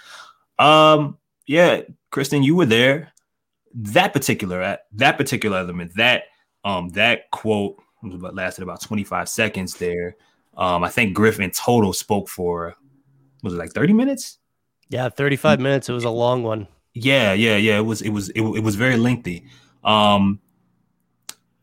Um, 0.57 1.19
yeah, 1.45 1.81
Christian, 2.09 2.41
you 2.41 2.55
were 2.55 2.65
there. 2.65 3.13
That 3.75 4.11
particular 4.11 4.79
that 4.93 5.17
particular 5.19 5.59
element, 5.59 5.91
that 5.97 6.23
um, 6.63 6.89
that 6.93 7.29
quote 7.29 7.77
lasted 8.01 8.63
about 8.63 8.81
25 8.81 9.29
seconds 9.29 9.75
there. 9.75 10.15
Um, 10.57 10.83
I 10.83 10.89
think 10.89 11.13
Griffin 11.13 11.51
total 11.51 11.93
spoke 11.93 12.27
for 12.27 12.75
was 13.43 13.53
it 13.53 13.57
like 13.57 13.73
30 13.73 13.93
minutes? 13.93 14.39
Yeah, 14.89 15.09
35 15.09 15.59
minutes. 15.59 15.89
It 15.89 15.93
was 15.93 16.05
a 16.05 16.09
long 16.09 16.41
one. 16.41 16.67
Yeah, 16.95 17.33
yeah, 17.33 17.57
yeah. 17.57 17.77
It 17.77 17.85
was 17.85 18.01
it 18.01 18.09
was 18.09 18.29
it, 18.29 18.41
it 18.41 18.63
was 18.63 18.75
very 18.75 18.97
lengthy. 18.97 19.45
Um, 19.83 20.39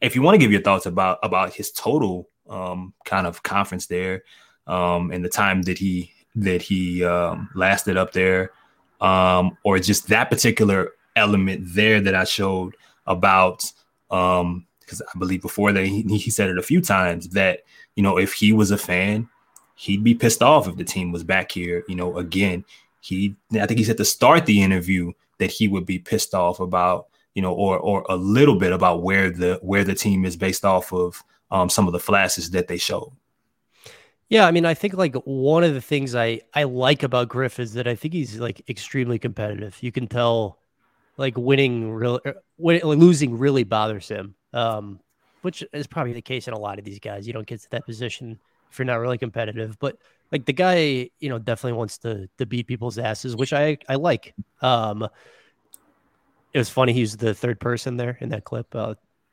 if 0.04 0.14
you 0.14 0.22
want 0.22 0.34
to 0.34 0.38
give 0.38 0.52
your 0.52 0.60
thoughts 0.60 0.86
about 0.86 1.18
about 1.22 1.52
his 1.52 1.70
total 1.70 2.28
um, 2.48 2.92
kind 3.04 3.26
of 3.26 3.42
conference 3.42 3.86
there 3.86 4.22
um, 4.66 5.10
and 5.10 5.24
the 5.24 5.28
time 5.28 5.62
that 5.62 5.78
he 5.78 6.12
that 6.36 6.60
he 6.60 7.04
um, 7.04 7.48
lasted 7.54 7.96
up 7.96 8.12
there, 8.12 8.52
um, 9.00 9.56
or 9.64 9.78
just 9.78 10.08
that 10.08 10.30
particular 10.30 10.92
element 11.16 11.62
there 11.64 12.00
that 12.00 12.14
I 12.14 12.24
showed 12.24 12.76
about 13.06 13.70
um, 14.10 14.66
because 14.80 15.00
I 15.02 15.18
believe 15.18 15.40
before 15.40 15.72
that 15.72 15.86
he, 15.86 16.02
he 16.02 16.30
said 16.30 16.50
it 16.50 16.58
a 16.58 16.62
few 16.62 16.80
times 16.80 17.30
that 17.30 17.60
you 17.96 18.02
know 18.02 18.18
if 18.18 18.34
he 18.34 18.52
was 18.52 18.70
a 18.70 18.78
fan, 18.78 19.28
he'd 19.74 20.04
be 20.04 20.14
pissed 20.14 20.42
off 20.42 20.68
if 20.68 20.76
the 20.76 20.84
team 20.84 21.12
was 21.12 21.24
back 21.24 21.50
here. 21.50 21.82
You 21.88 21.96
know, 21.96 22.18
again, 22.18 22.64
he 23.00 23.34
I 23.52 23.66
think 23.66 23.78
he 23.78 23.84
said 23.84 23.96
to 23.96 24.04
start 24.04 24.44
the 24.44 24.62
interview 24.62 25.12
that 25.38 25.50
he 25.50 25.66
would 25.66 25.86
be 25.86 25.98
pissed 25.98 26.34
off 26.34 26.60
about 26.60 27.06
you 27.34 27.42
know 27.42 27.52
or 27.52 27.78
or 27.78 28.04
a 28.08 28.16
little 28.16 28.58
bit 28.58 28.72
about 28.72 29.02
where 29.02 29.30
the 29.30 29.58
where 29.62 29.84
the 29.84 29.94
team 29.94 30.24
is 30.24 30.36
based 30.36 30.64
off 30.64 30.92
of 30.92 31.22
um, 31.50 31.68
some 31.68 31.86
of 31.86 31.92
the 31.92 32.00
flashes 32.00 32.50
that 32.50 32.68
they 32.68 32.78
showed. 32.78 33.12
Yeah, 34.28 34.46
I 34.46 34.50
mean, 34.50 34.64
I 34.64 34.74
think 34.74 34.94
like 34.94 35.14
one 35.24 35.64
of 35.64 35.74
the 35.74 35.80
things 35.80 36.14
I 36.14 36.40
I 36.54 36.64
like 36.64 37.02
about 37.02 37.28
Griff 37.28 37.60
is 37.60 37.74
that 37.74 37.86
I 37.86 37.94
think 37.94 38.14
he's 38.14 38.38
like 38.38 38.68
extremely 38.68 39.18
competitive. 39.18 39.76
You 39.80 39.92
can 39.92 40.06
tell, 40.06 40.58
like 41.16 41.36
winning 41.36 41.92
real, 41.92 42.20
er, 42.26 42.36
losing 42.58 43.38
really 43.38 43.64
bothers 43.64 44.08
him 44.08 44.34
um, 44.54 45.00
which 45.42 45.62
is 45.72 45.86
probably 45.86 46.14
the 46.14 46.22
case 46.22 46.48
in 46.48 46.54
a 46.54 46.58
lot 46.58 46.78
of 46.78 46.84
these 46.84 47.00
guys. 47.00 47.26
You 47.26 47.34
don't 47.34 47.46
get 47.46 47.60
to 47.60 47.70
that 47.72 47.84
position 47.84 48.38
if 48.70 48.78
you're 48.78 48.86
not 48.86 49.00
really 49.00 49.18
competitive. 49.18 49.78
But 49.78 49.98
like 50.32 50.46
the 50.46 50.52
guy, 50.52 51.10
you 51.18 51.28
know, 51.28 51.38
definitely 51.38 51.76
wants 51.76 51.98
to 51.98 52.28
to 52.38 52.46
beat 52.46 52.66
people's 52.66 52.96
asses, 52.96 53.36
which 53.36 53.52
I 53.52 53.76
I 53.88 53.96
like. 53.96 54.34
Um, 54.62 55.06
it 56.54 56.58
was 56.58 56.70
funny. 56.70 56.92
He 56.92 57.00
was 57.00 57.16
the 57.16 57.34
third 57.34 57.60
person 57.60 57.96
there 57.96 58.16
in 58.20 58.30
that 58.30 58.44
clip. 58.44 58.74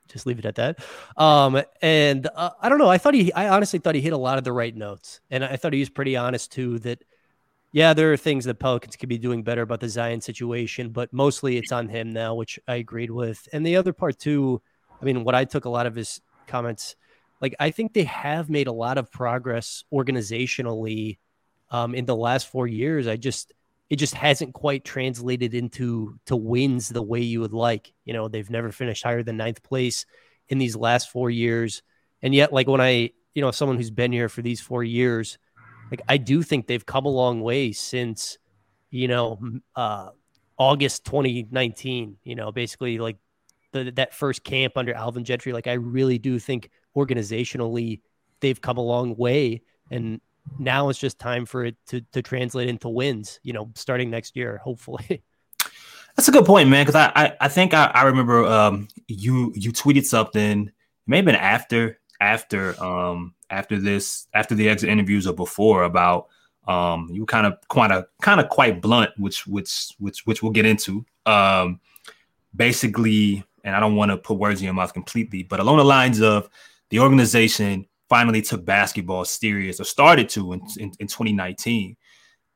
Just 0.09 0.25
leave 0.25 0.39
it 0.39 0.45
at 0.45 0.55
that. 0.55 0.79
Um, 1.15 1.61
and 1.81 2.27
uh, 2.35 2.49
I 2.59 2.67
don't 2.67 2.79
know. 2.79 2.89
I 2.89 2.97
thought 2.97 3.13
he, 3.13 3.31
I 3.31 3.47
honestly 3.47 3.79
thought 3.79 3.95
he 3.95 4.01
hit 4.01 4.11
a 4.11 4.17
lot 4.17 4.37
of 4.37 4.43
the 4.43 4.51
right 4.51 4.75
notes, 4.75 5.21
and 5.29 5.45
I 5.45 5.55
thought 5.55 5.71
he 5.71 5.79
was 5.79 5.89
pretty 5.89 6.17
honest 6.17 6.51
too. 6.51 6.79
That 6.79 7.03
yeah, 7.71 7.93
there 7.93 8.11
are 8.11 8.17
things 8.17 8.43
that 8.45 8.59
Pelicans 8.59 8.97
could 8.97 9.07
be 9.07 9.17
doing 9.17 9.43
better 9.43 9.61
about 9.61 9.79
the 9.79 9.87
Zion 9.87 10.19
situation, 10.19 10.89
but 10.89 11.13
mostly 11.13 11.57
it's 11.57 11.71
on 11.71 11.87
him 11.87 12.11
now, 12.11 12.35
which 12.35 12.59
I 12.67 12.75
agreed 12.75 13.11
with. 13.11 13.47
And 13.53 13.65
the 13.65 13.77
other 13.77 13.93
part 13.93 14.19
too, 14.19 14.61
I 15.01 15.05
mean, 15.05 15.23
what 15.23 15.35
I 15.35 15.45
took 15.45 15.63
a 15.63 15.69
lot 15.69 15.85
of 15.85 15.95
his 15.95 16.19
comments, 16.47 16.97
like 17.39 17.55
I 17.59 17.71
think 17.71 17.93
they 17.93 18.03
have 18.03 18.49
made 18.49 18.67
a 18.67 18.73
lot 18.73 18.97
of 18.97 19.09
progress 19.09 19.85
organizationally 19.93 21.19
um, 21.69 21.95
in 21.95 22.05
the 22.05 22.15
last 22.15 22.49
four 22.49 22.67
years. 22.67 23.07
I 23.07 23.15
just 23.15 23.53
it 23.91 23.97
just 23.97 24.15
hasn't 24.15 24.53
quite 24.53 24.83
translated 24.83 25.53
into 25.53 26.17
to 26.25 26.35
wins 26.35 26.89
the 26.89 27.03
way 27.03 27.19
you 27.19 27.41
would 27.41 27.53
like. 27.53 27.93
You 28.05 28.13
know, 28.13 28.27
they've 28.27 28.49
never 28.49 28.71
finished 28.71 29.03
higher 29.03 29.21
than 29.21 29.37
ninth 29.37 29.61
place 29.61 30.05
in 30.49 30.57
these 30.57 30.75
last 30.75 31.11
four 31.11 31.29
years, 31.29 31.83
and 32.23 32.33
yet, 32.33 32.51
like 32.51 32.67
when 32.67 32.81
I, 32.81 33.11
you 33.35 33.41
know, 33.41 33.51
someone 33.51 33.77
who's 33.77 33.91
been 33.91 34.11
here 34.11 34.29
for 34.29 34.41
these 34.41 34.61
four 34.61 34.83
years 34.83 35.37
like 35.91 36.01
I 36.07 36.17
do 36.17 36.41
think 36.41 36.65
they've 36.65 36.85
come 36.85 37.05
a 37.05 37.09
long 37.09 37.41
way 37.41 37.73
since, 37.73 38.37
you 38.89 39.09
know, 39.09 39.39
uh, 39.75 40.09
August 40.57 41.05
2019. 41.05 42.17
You 42.23 42.35
know, 42.35 42.51
basically 42.51 42.97
like 42.97 43.17
the, 43.73 43.91
that 43.97 44.15
first 44.15 44.43
camp 44.43 44.77
under 44.77 44.93
Alvin 44.93 45.25
Gentry. 45.25 45.51
Like 45.51 45.67
I 45.67 45.73
really 45.73 46.17
do 46.17 46.39
think 46.39 46.71
organizationally 46.95 47.99
they've 48.39 48.59
come 48.59 48.77
a 48.77 48.81
long 48.81 49.15
way, 49.17 49.63
and 49.91 50.21
now 50.59 50.89
it's 50.89 50.99
just 50.99 51.19
time 51.19 51.45
for 51.45 51.65
it 51.65 51.75
to 51.87 52.01
to 52.13 52.21
translate 52.21 52.69
into 52.69 52.89
wins. 52.89 53.39
You 53.43 53.53
know, 53.53 53.71
starting 53.75 54.09
next 54.09 54.35
year, 54.35 54.59
hopefully. 54.63 55.23
That's 56.15 56.27
a 56.27 56.31
good 56.31 56.45
point, 56.45 56.69
man. 56.69 56.85
Because 56.85 56.95
I, 56.95 57.11
I, 57.15 57.33
I 57.41 57.47
think 57.47 57.73
I, 57.73 57.85
I 57.85 58.03
remember 58.03 58.45
um 58.45 58.87
you 59.07 59.53
you 59.55 59.71
tweeted 59.71 60.05
something 60.05 60.71
maybe 61.07 61.25
been 61.25 61.35
after 61.35 61.99
after 62.19 62.81
um 62.83 63.33
after 63.49 63.79
this 63.79 64.27
after 64.33 64.55
the 64.55 64.69
exit 64.69 64.89
interviews 64.89 65.27
or 65.27 65.33
before 65.33 65.83
about 65.83 66.27
um 66.67 67.09
you 67.11 67.25
kind 67.25 67.47
of 67.47 67.57
kind 67.69 67.91
of 67.91 68.05
kind 68.21 68.39
of 68.39 68.49
quite 68.49 68.81
blunt 68.81 69.11
which 69.17 69.47
which 69.47 69.93
which 69.97 70.25
which 70.25 70.43
we'll 70.43 70.51
get 70.51 70.65
into 70.65 71.05
um 71.25 71.79
basically 72.55 73.43
and 73.63 73.75
I 73.75 73.79
don't 73.79 73.95
want 73.95 74.11
to 74.11 74.17
put 74.17 74.37
words 74.37 74.61
in 74.61 74.65
your 74.65 74.73
mouth 74.73 74.93
completely 74.93 75.43
but 75.43 75.59
along 75.59 75.77
the 75.77 75.85
lines 75.85 76.21
of 76.21 76.49
the 76.89 76.99
organization 76.99 77.87
finally 78.11 78.41
took 78.41 78.65
basketball 78.65 79.23
serious 79.23 79.79
or 79.79 79.85
started 79.85 80.27
to 80.27 80.51
in, 80.51 80.61
in, 80.77 80.91
in 80.99 81.07
2019 81.07 81.95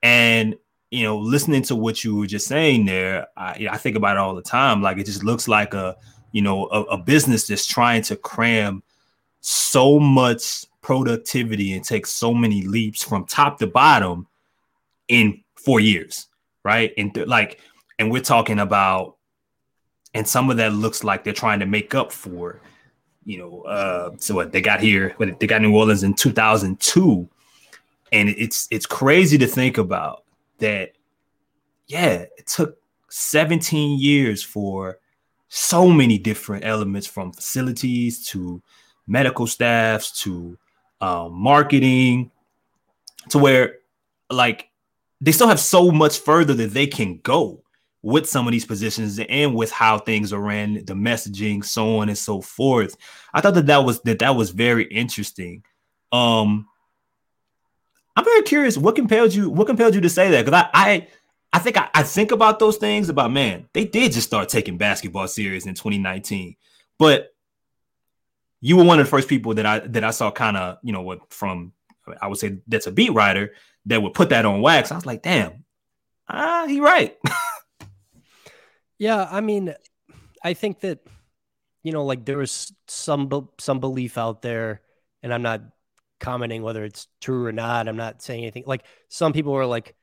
and 0.04 0.54
you 0.92 1.04
know 1.04 1.18
listening 1.18 1.62
to 1.62 1.78
what 1.78 2.04
you 2.04 2.18
were 2.18 2.28
just 2.28 2.46
saying 2.46 2.86
there 2.86 3.26
I, 3.38 3.70
I 3.72 3.78
think 3.78 3.96
about 3.96 4.18
it 4.18 4.20
all 4.20 4.36
the 4.36 4.42
time. 4.42 4.82
Like 4.82 4.98
it 4.98 5.06
just 5.06 5.24
looks 5.24 5.48
like 5.48 5.74
a 5.74 5.96
you 6.34 6.42
know 6.42 6.68
a, 6.68 6.82
a 6.96 6.98
business 6.98 7.48
that's 7.48 7.66
trying 7.66 8.02
to 8.04 8.18
cram 8.18 8.84
so 9.40 9.98
much 9.98 10.66
productivity 10.82 11.72
and 11.72 11.86
take 11.86 12.06
so 12.06 12.34
many 12.34 12.62
leaps 12.64 13.02
from 13.02 13.24
top 13.26 13.58
to 13.60 13.68
bottom 13.68 14.28
in 15.08 15.42
four 15.56 15.80
years, 15.80 16.28
right? 16.64 16.92
And 16.98 17.14
th- 17.14 17.28
like, 17.28 17.62
and 17.98 18.12
we're 18.12 18.22
talking 18.22 18.60
about, 18.60 19.16
and 20.14 20.28
some 20.28 20.50
of 20.50 20.58
that 20.58 20.74
looks 20.74 21.04
like 21.04 21.24
they're 21.24 21.34
trying 21.34 21.62
to 21.62 21.66
make 21.66 21.96
up 21.96 22.12
for, 22.12 22.60
you 23.26 23.40
know, 23.40 23.62
uh, 23.62 24.12
so 24.18 24.36
what 24.36 24.52
they 24.52 24.62
got 24.62 24.80
here, 24.80 25.16
they 25.40 25.48
got 25.48 25.62
New 25.62 25.76
Orleans 25.76 26.04
in 26.04 26.14
2002, 26.14 27.28
and 28.12 28.30
it's 28.30 28.68
it's 28.72 28.86
crazy 28.86 29.38
to 29.40 29.48
think 29.48 29.78
about 29.78 30.24
that. 30.60 30.92
Yeah, 31.88 32.26
it 32.38 32.48
took 32.48 32.80
17 33.10 34.00
years 34.00 34.42
for 34.42 35.00
so 35.50 35.90
many 35.90 36.18
different 36.18 36.66
elements 36.66 37.08
from 37.08 37.32
facilities 37.32 38.26
to 38.28 38.62
medical 39.08 39.48
staffs 39.48 40.22
to 40.24 40.58
um, 41.02 41.34
marketing 41.34 42.32
to 43.30 43.38
where 43.38 43.78
like 44.30 44.70
they 45.22 45.32
still 45.32 45.48
have 45.48 45.60
so 45.60 45.92
much 45.92 46.20
further 46.20 46.54
that 46.54 46.72
they 46.72 46.88
can 46.88 47.20
go 47.24 47.62
with 48.06 48.30
some 48.30 48.48
of 48.48 48.52
these 48.52 48.66
positions 48.66 49.18
and 49.18 49.56
with 49.56 49.72
how 49.72 49.98
things 49.98 50.32
are 50.32 50.40
ran 50.40 50.76
the 50.86 50.94
messaging 50.94 51.66
so 51.66 51.98
on 51.98 52.08
and 52.08 52.18
so 52.18 52.40
forth 52.40 52.96
i 53.34 53.42
thought 53.42 53.56
that 53.56 53.66
that 53.66 53.80
was 53.80 54.00
that 54.02 54.20
that 54.20 54.36
was 54.36 54.52
very 54.52 54.84
interesting 54.86 55.64
um 56.12 56.68
i'm 58.16 58.24
very 58.24 58.44
curious 58.44 58.78
what 58.78 58.96
compelled 58.96 59.34
you 59.34 59.50
what 59.50 59.66
compelled 59.66 59.96
you 59.96 60.02
to 60.02 60.10
say 60.10 60.30
that 60.30 60.46
because 60.46 60.64
i 60.64 60.70
i 60.74 61.08
I 61.54 61.60
think 61.60 61.78
I, 61.78 61.90
I 61.94 62.04
think 62.04 62.32
about 62.32 62.60
those 62.60 62.76
things 62.76 63.08
about 63.08 63.32
man, 63.32 63.70
they 63.72 63.86
did 63.86 64.12
just 64.12 64.28
start 64.28 64.50
taking 64.50 64.78
basketball 64.78 65.26
serious 65.30 65.66
in 65.66 65.74
2019. 65.74 66.58
But 67.00 67.34
you 68.60 68.76
were 68.76 68.84
one 68.84 69.00
of 69.00 69.06
the 69.06 69.10
first 69.10 69.30
people 69.30 69.54
that 69.54 69.66
I 69.66 69.80
that 69.80 70.04
I 70.04 70.12
saw 70.12 70.32
kind 70.32 70.58
of 70.58 70.80
you 70.84 70.92
know 70.92 71.02
what 71.02 71.32
from 71.32 71.72
I 72.22 72.28
would 72.28 72.40
say 72.40 72.58
that's 72.68 72.88
a 72.88 72.92
beat 72.92 73.14
writer 73.14 73.54
that 73.86 74.04
would 74.04 74.14
put 74.14 74.32
that 74.32 74.44
on 74.44 74.60
wax. 74.60 74.92
I 74.92 74.96
was 74.96 75.06
like, 75.06 75.22
damn, 75.22 75.64
ah, 76.28 76.66
he 76.68 76.82
right. 76.82 77.18
yeah, 78.98 79.28
I 79.30 79.42
mean, 79.42 79.74
I 80.44 80.54
think 80.54 80.82
that 80.82 81.00
you 81.84 81.92
know, 81.92 82.06
like 82.06 82.26
there 82.26 82.38
was 82.38 82.74
some 82.88 83.50
some 83.60 83.80
belief 83.80 84.18
out 84.18 84.42
there, 84.42 84.82
and 85.22 85.34
I'm 85.34 85.44
not 85.44 85.62
commenting 86.20 86.64
whether 86.64 86.84
it's 86.84 87.08
true 87.22 87.46
or 87.46 87.52
not. 87.52 87.88
I'm 87.88 87.98
not 87.98 88.22
saying 88.22 88.42
anything. 88.42 88.64
Like 88.66 88.86
some 89.10 89.34
people 89.34 89.54
were 89.54 89.66
like 89.66 89.96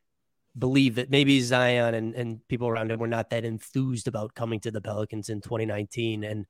believe 0.58 0.96
that 0.96 1.10
maybe 1.10 1.40
Zion 1.40 1.94
and, 1.94 2.14
and 2.14 2.46
people 2.48 2.68
around 2.68 2.90
him 2.90 3.00
were 3.00 3.06
not 3.06 3.30
that 3.30 3.44
enthused 3.44 4.06
about 4.06 4.34
coming 4.34 4.60
to 4.60 4.70
the 4.70 4.80
Pelicans 4.80 5.28
in 5.28 5.40
2019. 5.40 6.24
And 6.24 6.46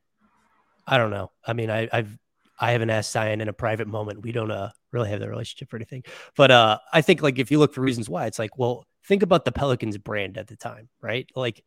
I 0.87 0.99
don't 0.99 1.11
know. 1.11 1.31
I 1.47 1.53
mean, 1.53 1.71
I, 1.71 1.89
I've 1.93 2.19
I 2.59 2.73
haven't 2.73 2.91
asked 2.91 3.13
Zion 3.13 3.41
in 3.41 3.49
a 3.49 3.53
private 3.53 3.89
moment. 3.89 4.23
We 4.23 4.33
don't 4.33 4.51
uh, 4.51 4.71
really 4.93 5.09
have 5.11 5.21
the 5.21 5.29
relationship 5.29 5.73
or 5.73 5.77
anything. 5.77 6.05
But 6.37 6.51
uh, 6.51 6.79
I 6.93 7.01
think 7.01 7.23
like 7.23 7.39
if 7.39 7.51
you 7.51 7.59
look 7.59 7.75
for 7.75 7.81
reasons 7.81 8.09
why, 8.09 8.27
it's 8.27 8.39
like, 8.39 8.57
well, 8.57 8.87
think 9.05 9.23
about 9.23 9.45
the 9.45 9.53
Pelicans 9.53 9.99
brand 9.99 10.39
at 10.39 10.47
the 10.49 10.57
time, 10.57 10.89
right? 11.01 11.29
Like 11.35 11.65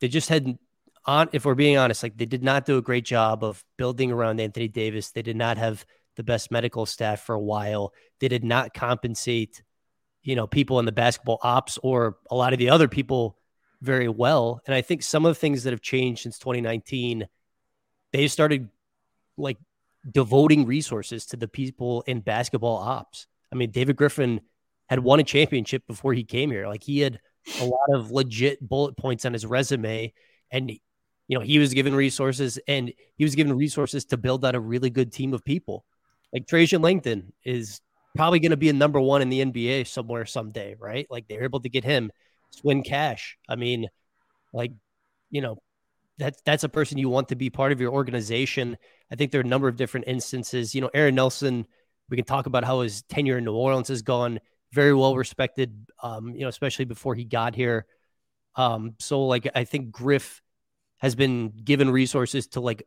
they 0.00 0.08
just 0.08 0.28
hadn't 0.28 0.60
on. 1.04 1.28
If 1.32 1.44
we're 1.44 1.54
being 1.54 1.76
honest, 1.76 2.02
like 2.02 2.16
they 2.16 2.26
did 2.26 2.42
not 2.42 2.66
do 2.66 2.78
a 2.78 2.82
great 2.82 3.04
job 3.04 3.44
of 3.44 3.64
building 3.76 4.10
around 4.10 4.40
Anthony 4.40 4.68
Davis. 4.68 5.10
They 5.10 5.22
did 5.22 5.36
not 5.36 5.58
have 5.58 5.84
the 6.16 6.22
best 6.22 6.50
medical 6.50 6.86
staff 6.86 7.20
for 7.20 7.34
a 7.34 7.40
while. 7.40 7.92
They 8.20 8.28
did 8.28 8.44
not 8.44 8.74
compensate, 8.74 9.62
you 10.22 10.36
know, 10.36 10.46
people 10.46 10.78
in 10.78 10.84
the 10.84 10.92
basketball 10.92 11.38
ops 11.42 11.78
or 11.82 12.16
a 12.30 12.34
lot 12.34 12.52
of 12.52 12.58
the 12.58 12.70
other 12.70 12.88
people 12.88 13.36
very 13.80 14.08
well. 14.08 14.60
And 14.66 14.74
I 14.74 14.82
think 14.82 15.02
some 15.02 15.24
of 15.24 15.30
the 15.30 15.40
things 15.40 15.62
that 15.62 15.72
have 15.72 15.80
changed 15.80 16.22
since 16.22 16.38
2019 16.38 17.26
they 18.12 18.28
started 18.28 18.68
like 19.36 19.58
devoting 20.10 20.66
resources 20.66 21.26
to 21.26 21.36
the 21.36 21.48
people 21.48 22.02
in 22.06 22.20
basketball 22.20 22.76
ops. 22.76 23.26
I 23.52 23.56
mean, 23.56 23.70
David 23.70 23.96
Griffin 23.96 24.40
had 24.88 25.00
won 25.00 25.20
a 25.20 25.24
championship 25.24 25.86
before 25.86 26.12
he 26.12 26.24
came 26.24 26.50
here. 26.50 26.66
Like 26.66 26.82
he 26.82 27.00
had 27.00 27.20
a 27.60 27.64
lot 27.64 27.88
of 27.94 28.10
legit 28.10 28.60
bullet 28.66 28.96
points 28.96 29.24
on 29.24 29.32
his 29.32 29.46
resume 29.46 30.12
and 30.50 30.72
you 31.30 31.38
know, 31.38 31.44
he 31.44 31.60
was 31.60 31.72
given 31.74 31.94
resources 31.94 32.58
and 32.66 32.92
he 33.16 33.22
was 33.22 33.36
given 33.36 33.56
resources 33.56 34.04
to 34.06 34.16
build 34.16 34.44
out 34.44 34.56
a 34.56 34.60
really 34.60 34.90
good 34.90 35.12
team 35.12 35.32
of 35.32 35.44
people. 35.44 35.84
Like 36.32 36.48
Trajan 36.48 36.82
Langdon 36.82 37.32
is 37.44 37.80
probably 38.16 38.40
going 38.40 38.50
to 38.50 38.56
be 38.56 38.68
a 38.68 38.72
number 38.72 39.00
one 39.00 39.22
in 39.22 39.28
the 39.28 39.40
NBA 39.44 39.86
somewhere 39.86 40.26
someday, 40.26 40.74
right? 40.76 41.06
Like 41.08 41.28
they're 41.28 41.44
able 41.44 41.60
to 41.60 41.68
get 41.68 41.84
him. 41.84 42.10
Swin 42.50 42.82
Cash. 42.82 43.38
I 43.48 43.54
mean, 43.54 43.88
like, 44.52 44.72
you 45.30 45.40
know, 45.40 45.58
that's 46.18 46.42
that's 46.44 46.64
a 46.64 46.68
person 46.68 46.98
you 46.98 47.08
want 47.08 47.28
to 47.28 47.36
be 47.36 47.48
part 47.48 47.70
of 47.70 47.80
your 47.80 47.92
organization. 47.92 48.76
I 49.12 49.14
think 49.14 49.30
there 49.30 49.40
are 49.40 49.44
a 49.44 49.46
number 49.46 49.68
of 49.68 49.76
different 49.76 50.08
instances. 50.08 50.74
You 50.74 50.80
know, 50.80 50.90
Aaron 50.92 51.14
Nelson. 51.14 51.64
We 52.08 52.16
can 52.16 52.26
talk 52.26 52.46
about 52.46 52.64
how 52.64 52.80
his 52.80 53.02
tenure 53.02 53.38
in 53.38 53.44
New 53.44 53.54
Orleans 53.54 53.86
has 53.86 54.02
gone. 54.02 54.40
Very 54.72 54.94
well 54.94 55.16
respected. 55.16 55.86
Um, 56.02 56.34
you 56.34 56.42
know, 56.42 56.48
especially 56.48 56.84
before 56.84 57.14
he 57.14 57.24
got 57.24 57.54
here. 57.54 57.86
Um, 58.56 58.94
so 58.98 59.26
like 59.26 59.48
I 59.54 59.64
think 59.64 59.90
Griff 59.90 60.42
has 60.98 61.14
been 61.14 61.52
given 61.64 61.90
resources 61.90 62.48
to 62.48 62.60
like 62.60 62.86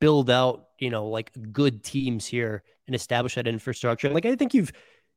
build 0.00 0.30
out, 0.30 0.66
you 0.78 0.90
know, 0.90 1.08
like 1.08 1.30
good 1.52 1.84
teams 1.84 2.26
here 2.26 2.62
and 2.86 2.94
establish 2.94 3.34
that 3.34 3.46
infrastructure. 3.46 4.08
Like 4.08 4.26
I 4.26 4.34
think 4.36 4.54
you've 4.54 4.72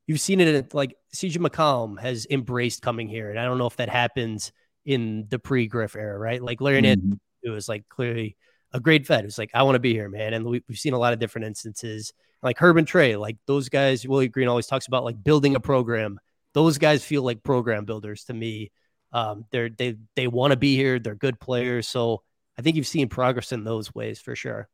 you've 0.05 0.19
seen 0.19 0.41
it 0.41 0.47
in, 0.47 0.67
like 0.73 0.95
CJ 1.15 1.37
McCollum 1.37 1.99
has 1.99 2.27
embraced 2.29 2.81
coming 2.81 3.07
here, 3.07 3.29
and 3.29 3.39
I 3.39 3.45
don't 3.45 3.57
know 3.57 3.67
if 3.67 3.77
that 3.77 3.89
happens 3.89 4.51
in 4.85 5.27
the 5.29 5.39
pre 5.39 5.67
Griff 5.67 5.95
era, 5.95 6.17
right? 6.17 6.41
Like 6.41 6.61
Larry 6.61 6.81
mm-hmm. 6.81 7.13
it 7.41 7.49
was 7.49 7.69
like 7.69 7.87
clearly 7.89 8.37
a 8.73 8.79
great 8.79 9.05
vet. 9.05 9.23
Was 9.23 9.37
like, 9.37 9.51
I 9.53 9.63
want 9.63 9.75
to 9.75 9.79
be 9.79 9.93
here, 9.93 10.09
man. 10.09 10.33
And 10.33 10.45
we, 10.45 10.63
have 10.67 10.77
seen 10.77 10.93
a 10.93 10.99
lot 10.99 11.13
of 11.13 11.19
different 11.19 11.47
instances 11.47 12.11
like 12.41 12.57
Herb 12.57 12.77
and 12.77 12.87
Trey, 12.87 13.15
like 13.15 13.37
those 13.45 13.69
guys. 13.69 14.07
Willie 14.07 14.27
Green 14.27 14.47
always 14.47 14.67
talks 14.67 14.87
about 14.87 15.03
like 15.03 15.23
building 15.23 15.55
a 15.55 15.59
program. 15.59 16.19
Those 16.53 16.77
guys 16.77 17.03
feel 17.03 17.23
like 17.23 17.43
program 17.43 17.85
builders 17.85 18.25
to 18.25 18.33
me. 18.33 18.71
Um, 19.11 19.45
they're 19.51 19.69
they 19.69 19.95
they 20.15 20.27
want 20.27 20.51
to 20.51 20.57
be 20.57 20.75
here. 20.75 20.99
They're 20.99 21.15
good 21.15 21.39
players. 21.39 21.87
So 21.87 22.23
I 22.57 22.61
think 22.61 22.75
you've 22.75 22.87
seen 22.87 23.09
progress 23.09 23.51
in 23.51 23.63
those 23.63 23.93
ways 23.93 24.19
for 24.19 24.35
sure. 24.35 24.67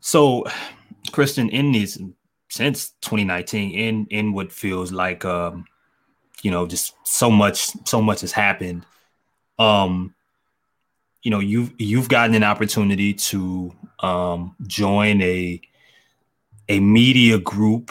So, 0.00 0.44
Christian, 1.10 1.48
in 1.48 1.72
these 1.72 1.98
since 2.48 2.90
2019, 3.00 3.72
in 3.72 4.06
in 4.10 4.32
what 4.32 4.52
feels 4.52 4.92
like 4.92 5.24
um, 5.24 5.64
you 6.42 6.50
know 6.50 6.66
just 6.66 6.94
so 7.04 7.30
much 7.30 7.70
so 7.86 8.00
much 8.00 8.20
has 8.20 8.32
happened 8.32 8.84
um 9.58 10.14
you 11.26 11.30
know 11.30 11.40
you've 11.40 11.72
you've 11.76 12.08
gotten 12.08 12.36
an 12.36 12.44
opportunity 12.44 13.12
to 13.12 13.74
um 13.98 14.54
join 14.68 15.20
a 15.22 15.60
a 16.68 16.78
media 16.78 17.36
group 17.36 17.90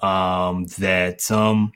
um 0.00 0.66
that 0.78 1.28
um 1.32 1.72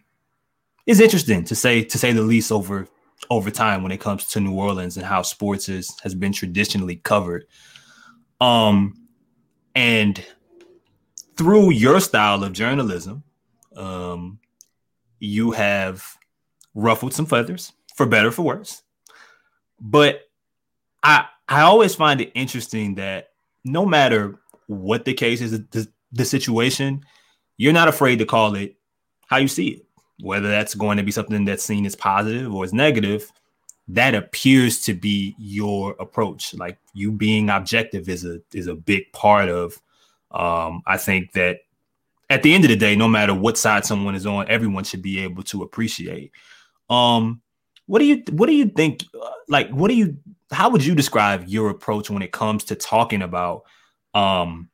is 0.87 1.01
interesting 1.01 1.43
to 1.43 1.57
say 1.57 1.83
to 1.83 1.99
say 1.99 2.13
the 2.13 2.23
least 2.23 2.53
over 2.53 2.87
over 3.31 3.51
time 3.51 3.83
when 3.83 3.91
it 3.91 3.99
comes 3.99 4.29
to 4.29 4.39
New 4.39 4.55
Orleans 4.55 4.97
and 4.97 5.05
how 5.05 5.23
sports 5.23 5.69
is, 5.69 5.93
has 6.05 6.15
been 6.15 6.33
traditionally 6.33 6.97
covered. 6.97 7.47
Um, 8.41 9.09
and 9.75 10.25
through 11.37 11.71
your 11.71 11.99
style 11.99 12.45
of 12.45 12.53
journalism, 12.53 13.25
um, 13.75 14.39
you 15.19 15.51
have 15.51 16.05
ruffled 16.75 17.15
some 17.15 17.27
feathers 17.27 17.73
for 17.97 18.07
better 18.07 18.31
for 18.31 18.43
worse. 18.43 18.83
But 19.81 20.26
I 21.49 21.63
always 21.63 21.95
find 21.95 22.21
it 22.21 22.33
interesting 22.35 22.97
that 22.97 23.31
no 23.65 23.87
matter 23.87 24.39
what 24.67 25.05
the 25.05 25.15
case 25.15 25.41
is, 25.41 25.53
the, 25.53 25.89
the 26.13 26.25
situation, 26.25 27.05
you're 27.57 27.73
not 27.73 27.89
afraid 27.89 28.19
to 28.19 28.27
call 28.27 28.55
it 28.55 28.77
how 29.29 29.37
you 29.39 29.49
see 29.49 29.69
it 29.69 29.87
whether 30.21 30.49
that's 30.49 30.75
going 30.75 30.97
to 30.97 31.03
be 31.03 31.13
something 31.13 31.45
that's 31.45 31.65
seen 31.65 31.87
as 31.87 31.95
positive 31.95 32.55
or 32.55 32.65
as 32.65 32.73
negative, 32.73 33.31
that 33.89 34.15
appears 34.15 34.81
to 34.85 34.95
be 34.95 35.35
your 35.39 35.95
approach. 36.01 36.55
Like 36.55 36.79
you 36.95 37.13
being 37.13 37.51
objective 37.51 38.09
is 38.09 38.25
a 38.25 38.41
is 38.53 38.67
a 38.67 38.75
big 38.75 39.13
part 39.13 39.49
of. 39.49 39.81
Um, 40.33 40.83
I 40.87 40.97
think 40.97 41.33
that 41.33 41.61
at 42.29 42.43
the 42.43 42.53
end 42.53 42.65
of 42.65 42.71
the 42.71 42.77
day, 42.77 42.97
no 42.97 43.09
matter 43.09 43.33
what 43.33 43.57
side 43.57 43.85
someone 43.85 44.15
is 44.15 44.27
on, 44.27 44.49
everyone 44.49 44.85
should 44.85 45.03
be 45.03 45.21
able 45.21 45.43
to 45.45 45.63
appreciate. 45.63 46.33
Um, 46.91 47.43
what 47.87 48.01
do 48.01 48.05
you 48.07 48.23
what 48.33 48.47
do 48.47 48.55
you 48.55 48.67
think? 48.67 49.05
Uh, 49.15 49.31
like, 49.49 49.71
what 49.71 49.89
do 49.89 49.95
you? 49.95 50.17
How 50.53 50.71
would 50.71 50.85
you 50.85 50.95
describe 50.95 51.49
your 51.49 51.71
approach 51.71 52.09
when 52.11 52.23
it 52.23 52.33
comes 52.33 52.65
to 52.65 52.75
talking 52.75 53.23
about 53.23 53.63
um, 54.15 54.71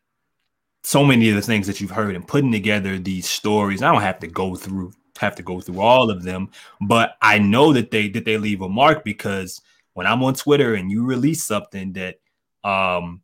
so 0.83 1.05
many 1.05 1.31
of 1.31 1.37
the 1.37 1.43
things 1.43 1.67
that 1.67 1.81
you've 1.81 1.91
heard 1.91 2.15
and 2.15 2.27
putting 2.27 2.53
together 2.53 2.99
these 2.99 3.29
stories? 3.29 3.83
I 3.83 3.93
don't 3.93 4.03
have 4.03 4.21
to 4.21 4.27
go 4.27 4.55
through 4.55 4.93
have 5.19 5.35
to 5.37 5.43
go 5.43 5.61
through 5.61 5.81
all 5.81 6.11
of 6.11 6.23
them, 6.23 6.51
but 6.81 7.17
I 7.23 7.39
know 7.39 7.73
that 7.73 7.91
they 7.91 8.09
that 8.09 8.25
they 8.25 8.39
leave 8.39 8.61
a 8.61 8.69
mark 8.69 9.05
because 9.05 9.61
when 9.95 10.07
I'm 10.07 10.23
on 10.23 10.35
Twitter 10.35 10.75
and 10.75 10.91
you 10.91 11.05
release 11.05 11.45
something 11.45 11.93
that 11.95 12.17
um 12.65 13.23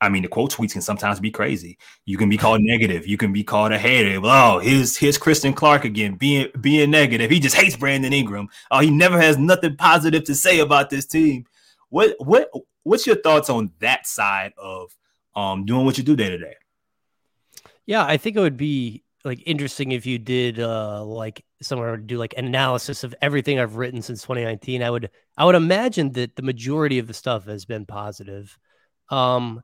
I 0.00 0.08
mean 0.08 0.22
the 0.22 0.28
quote 0.28 0.52
tweets 0.52 0.72
can 0.72 0.82
sometimes 0.82 1.20
be 1.20 1.30
crazy. 1.30 1.78
You 2.04 2.18
can 2.18 2.28
be 2.28 2.36
called 2.36 2.60
negative, 2.64 3.06
you 3.06 3.16
can 3.16 3.32
be 3.32 3.44
called 3.44 3.72
a 3.72 3.78
hater. 3.78 4.20
Oh, 4.22 4.58
here's 4.58 4.96
here's 4.96 5.18
Christian 5.18 5.52
Clark 5.52 5.84
again 5.84 6.14
being 6.14 6.48
being 6.60 6.90
negative. 6.90 7.30
He 7.30 7.40
just 7.40 7.56
hates 7.56 7.76
Brandon 7.76 8.12
Ingram. 8.12 8.48
Oh, 8.70 8.80
he 8.80 8.90
never 8.90 9.20
has 9.20 9.38
nothing 9.38 9.76
positive 9.76 10.24
to 10.24 10.34
say 10.34 10.60
about 10.60 10.90
this 10.90 11.06
team. 11.06 11.46
What 11.92 12.16
what 12.20 12.50
what's 12.84 13.06
your 13.06 13.16
thoughts 13.16 13.50
on 13.50 13.70
that 13.80 14.06
side 14.06 14.54
of 14.56 14.96
um 15.36 15.66
doing 15.66 15.84
what 15.84 15.98
you 15.98 16.04
do 16.04 16.16
day 16.16 16.30
to 16.30 16.38
day? 16.38 16.54
Yeah, 17.84 18.02
I 18.02 18.16
think 18.16 18.34
it 18.34 18.40
would 18.40 18.56
be 18.56 19.04
like 19.26 19.42
interesting 19.44 19.92
if 19.92 20.06
you 20.06 20.18
did 20.18 20.58
uh 20.58 21.04
like 21.04 21.44
somewhere 21.60 21.98
do 21.98 22.16
like 22.16 22.32
an 22.38 22.46
analysis 22.46 23.04
of 23.04 23.14
everything 23.20 23.60
I've 23.60 23.76
written 23.76 24.00
since 24.00 24.22
2019. 24.22 24.82
I 24.82 24.88
would 24.88 25.10
I 25.36 25.44
would 25.44 25.54
imagine 25.54 26.12
that 26.12 26.34
the 26.34 26.40
majority 26.42 26.98
of 26.98 27.08
the 27.08 27.12
stuff 27.12 27.44
has 27.44 27.66
been 27.66 27.84
positive. 27.84 28.58
Um 29.10 29.62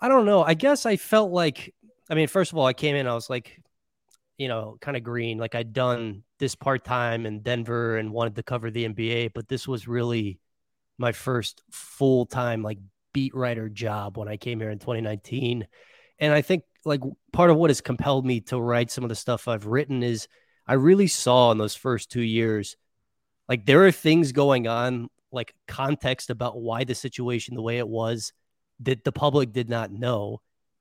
I 0.00 0.08
don't 0.08 0.26
know. 0.26 0.42
I 0.42 0.54
guess 0.54 0.84
I 0.84 0.96
felt 0.96 1.30
like 1.30 1.72
I 2.10 2.16
mean, 2.16 2.26
first 2.26 2.50
of 2.50 2.58
all, 2.58 2.66
I 2.66 2.72
came 2.72 2.96
in, 2.96 3.06
I 3.06 3.14
was 3.14 3.30
like, 3.30 3.62
you 4.36 4.48
know, 4.48 4.78
kind 4.80 4.96
of 4.96 5.04
green. 5.04 5.38
Like 5.38 5.54
I'd 5.54 5.72
done 5.72 6.24
this 6.40 6.56
part 6.56 6.84
time 6.84 7.24
in 7.24 7.42
Denver 7.42 7.98
and 7.98 8.10
wanted 8.10 8.34
to 8.34 8.42
cover 8.42 8.68
the 8.72 8.88
NBA, 8.88 9.32
but 9.32 9.46
this 9.46 9.68
was 9.68 9.86
really 9.86 10.40
my 11.00 11.12
first 11.12 11.62
full 11.70 12.26
time 12.26 12.62
like 12.62 12.78
beat 13.12 13.34
writer 13.34 13.68
job 13.68 14.18
when 14.18 14.28
I 14.28 14.36
came 14.36 14.60
here 14.60 14.70
in 14.70 14.78
2019. 14.78 15.66
And 16.18 16.32
I 16.32 16.42
think 16.42 16.64
like 16.84 17.00
part 17.32 17.50
of 17.50 17.56
what 17.56 17.70
has 17.70 17.80
compelled 17.80 18.26
me 18.26 18.42
to 18.42 18.60
write 18.60 18.90
some 18.90 19.02
of 19.02 19.08
the 19.08 19.16
stuff 19.16 19.48
I've 19.48 19.66
written 19.66 20.02
is 20.02 20.28
I 20.66 20.74
really 20.74 21.06
saw 21.06 21.50
in 21.50 21.58
those 21.58 21.74
first 21.74 22.10
two 22.10 22.22
years, 22.22 22.76
like 23.48 23.64
there 23.64 23.86
are 23.86 23.92
things 23.92 24.32
going 24.32 24.68
on, 24.68 25.08
like 25.32 25.54
context 25.66 26.28
about 26.28 26.60
why 26.60 26.84
the 26.84 26.94
situation 26.94 27.54
the 27.54 27.62
way 27.62 27.78
it 27.78 27.88
was 27.88 28.32
that 28.80 29.02
the 29.02 29.12
public 29.12 29.52
did 29.52 29.70
not 29.70 29.90
know. 29.90 30.40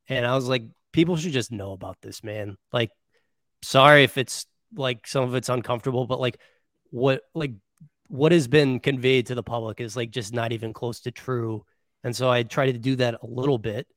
And 0.09 0.25
I 0.25 0.35
was 0.35 0.47
like, 0.47 0.63
people 0.91 1.15
should 1.15 1.31
just 1.31 1.51
know 1.51 1.71
about 1.71 1.97
this, 2.01 2.23
man. 2.23 2.57
Like, 2.73 2.91
sorry 3.61 4.03
if 4.03 4.17
it's 4.17 4.45
like 4.75 5.07
some 5.07 5.23
of 5.23 5.35
it's 5.35 5.49
uncomfortable, 5.49 6.07
but 6.07 6.19
like 6.19 6.39
what 6.91 7.21
like 7.33 7.53
what 8.09 8.31
has 8.31 8.47
been 8.47 8.79
conveyed 8.79 9.27
to 9.27 9.35
the 9.35 9.43
public 9.43 9.79
is 9.79 9.95
like 9.95 10.11
just 10.11 10.33
not 10.33 10.51
even 10.51 10.73
close 10.73 10.99
to 11.01 11.11
true. 11.11 11.63
And 12.03 12.15
so 12.15 12.29
I 12.29 12.43
tried 12.43 12.73
to 12.73 12.79
do 12.79 12.95
that 12.97 13.15
a 13.21 13.25
little 13.25 13.57
bit. 13.57 13.87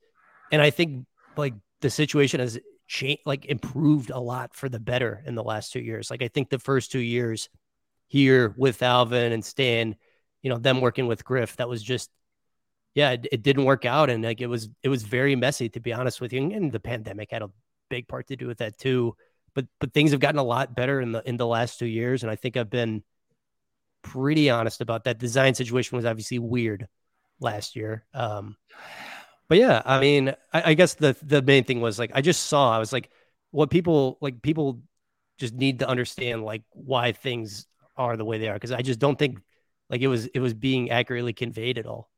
And 0.51 0.61
I 0.61 0.69
think 0.69 1.05
like 1.35 1.55
the 1.81 1.89
situation 1.89 2.39
has 2.39 2.59
changed, 2.87 3.23
like 3.25 3.45
improved 3.45 4.11
a 4.11 4.19
lot 4.19 4.55
for 4.55 4.69
the 4.69 4.79
better 4.79 5.23
in 5.25 5.35
the 5.35 5.43
last 5.43 5.73
two 5.73 5.79
years. 5.79 6.11
Like 6.11 6.21
I 6.21 6.27
think 6.27 6.49
the 6.49 6.59
first 6.59 6.91
two 6.91 6.99
years 6.99 7.49
here 8.07 8.53
with 8.55 8.83
Alvin 8.83 9.31
and 9.31 9.43
Stan, 9.43 9.95
you 10.43 10.49
know, 10.49 10.59
them 10.59 10.79
working 10.79 11.07
with 11.07 11.25
Griff, 11.25 11.55
that 11.57 11.69
was 11.69 11.81
just, 11.81 12.11
yeah, 12.93 13.11
it, 13.11 13.27
it 13.31 13.41
didn't 13.41 13.65
work 13.65 13.85
out, 13.85 14.11
and 14.11 14.23
like 14.23 14.39
it 14.39 14.45
was, 14.45 14.69
it 14.83 14.89
was 14.89 15.01
very 15.01 15.35
messy 15.35 15.67
to 15.69 15.79
be 15.79 15.91
honest 15.93 16.21
with 16.21 16.31
you. 16.31 16.51
And 16.51 16.71
the 16.71 16.79
pandemic 16.79 17.31
had 17.31 17.41
a 17.41 17.49
big 17.89 18.07
part 18.07 18.27
to 18.27 18.35
do 18.35 18.45
with 18.45 18.59
that 18.59 18.77
too. 18.77 19.15
But 19.55 19.65
but 19.79 19.93
things 19.93 20.11
have 20.11 20.19
gotten 20.19 20.39
a 20.39 20.43
lot 20.43 20.75
better 20.75 21.01
in 21.01 21.11
the 21.11 21.27
in 21.27 21.37
the 21.37 21.47
last 21.47 21.79
two 21.79 21.87
years, 21.87 22.21
and 22.21 22.31
I 22.31 22.35
think 22.35 22.55
I've 22.55 22.69
been 22.69 23.03
pretty 24.03 24.49
honest 24.49 24.81
about 24.81 25.05
that. 25.05 25.17
Design 25.17 25.55
situation 25.55 25.95
was 25.95 26.05
obviously 26.05 26.39
weird 26.39 26.87
last 27.39 27.75
year. 27.75 28.05
Um, 28.13 28.55
but 29.47 29.57
yeah, 29.57 29.81
I 29.85 29.99
mean, 29.99 30.29
I, 30.53 30.71
I, 30.71 30.73
guess 30.73 30.93
the 30.95 31.15
the 31.21 31.41
main 31.41 31.63
thing 31.63 31.81
was 31.81 31.99
like 31.99 32.11
I 32.13 32.21
just 32.21 32.47
saw 32.47 32.75
I 32.75 32.79
was 32.79 32.93
like, 32.93 33.09
what 33.51 33.69
people 33.69 34.17
like 34.21 34.41
people 34.41 34.81
just 35.37 35.53
need 35.53 35.79
to 35.79 35.87
understand 35.87 36.43
like 36.43 36.63
why 36.71 37.11
things 37.11 37.65
are 37.97 38.17
the 38.17 38.25
way 38.25 38.37
they 38.37 38.49
are 38.49 38.53
because 38.53 38.71
I 38.71 38.81
just 38.81 38.99
don't 38.99 39.17
think 39.17 39.39
like 39.89 40.01
it 40.01 40.07
was 40.07 40.27
it 40.27 40.39
was 40.39 40.53
being 40.53 40.91
accurately 40.91 41.33
conveyed 41.33 41.77
at 41.77 41.85
all. 41.85 42.09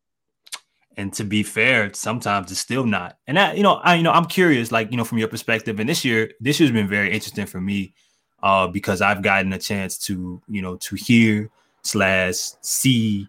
And 0.97 1.11
to 1.13 1.25
be 1.25 1.43
fair, 1.43 1.93
sometimes 1.93 2.51
it's 2.51 2.61
still 2.61 2.85
not. 2.85 3.17
And 3.27 3.35
that 3.35 3.57
you 3.57 3.63
know, 3.63 3.75
I 3.75 3.95
you 3.95 4.03
know, 4.03 4.11
I'm 4.11 4.25
curious, 4.25 4.71
like 4.71 4.91
you 4.91 4.97
know, 4.97 5.03
from 5.03 5.17
your 5.17 5.27
perspective. 5.27 5.79
And 5.79 5.89
this 5.89 6.05
year, 6.05 6.31
this 6.39 6.59
year's 6.59 6.71
been 6.71 6.87
very 6.87 7.11
interesting 7.11 7.45
for 7.47 7.59
me 7.59 7.93
uh, 8.41 8.67
because 8.67 9.01
I've 9.01 9.21
gotten 9.21 9.51
a 9.51 9.59
chance 9.59 9.97
to 10.05 10.41
you 10.47 10.61
know 10.61 10.77
to 10.77 10.95
hear 10.95 11.49
slash 11.85 12.51
see 12.61 13.27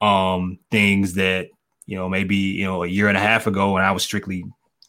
um 0.00 0.58
things 0.70 1.14
that 1.14 1.48
you 1.86 1.96
know, 1.96 2.08
maybe, 2.08 2.36
you 2.36 2.64
know, 2.64 2.82
a 2.82 2.88
year 2.88 3.08
and 3.08 3.16
a 3.16 3.20
half 3.20 3.46
ago 3.46 3.72
when 3.72 3.82
I 3.82 3.92
was 3.92 4.02
strictly, 4.02 4.44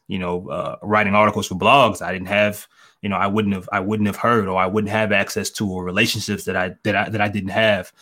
you 0.08 0.20
know, 0.20 0.50
uh, 0.50 0.78
writing 0.82 1.14
articles 1.14 1.48
for 1.48 1.56
blogs, 1.56 2.02
I 2.02 2.12
didn't 2.12 2.28
have, 2.28 2.68
you 3.02 3.10
know, 3.10 3.16
I 3.16 3.28
wouldn't 3.28 3.54
have, 3.54 3.70
I 3.72 3.80
wouldn't 3.80 4.08
have 4.08 4.16
heard 4.16 4.48
or 4.48 4.60
I 4.60 4.66
wouldn't 4.66 4.92
have 4.92 5.12
access 5.12 5.52
to 5.52 5.70
or 5.70 5.84
relationships 5.84 6.46
that 6.46 6.56
I, 6.56 6.76
that 6.84 6.96
I, 6.96 7.10
that 7.10 7.22
I 7.22 7.30
didn't 7.30 7.52
have. 7.52 7.94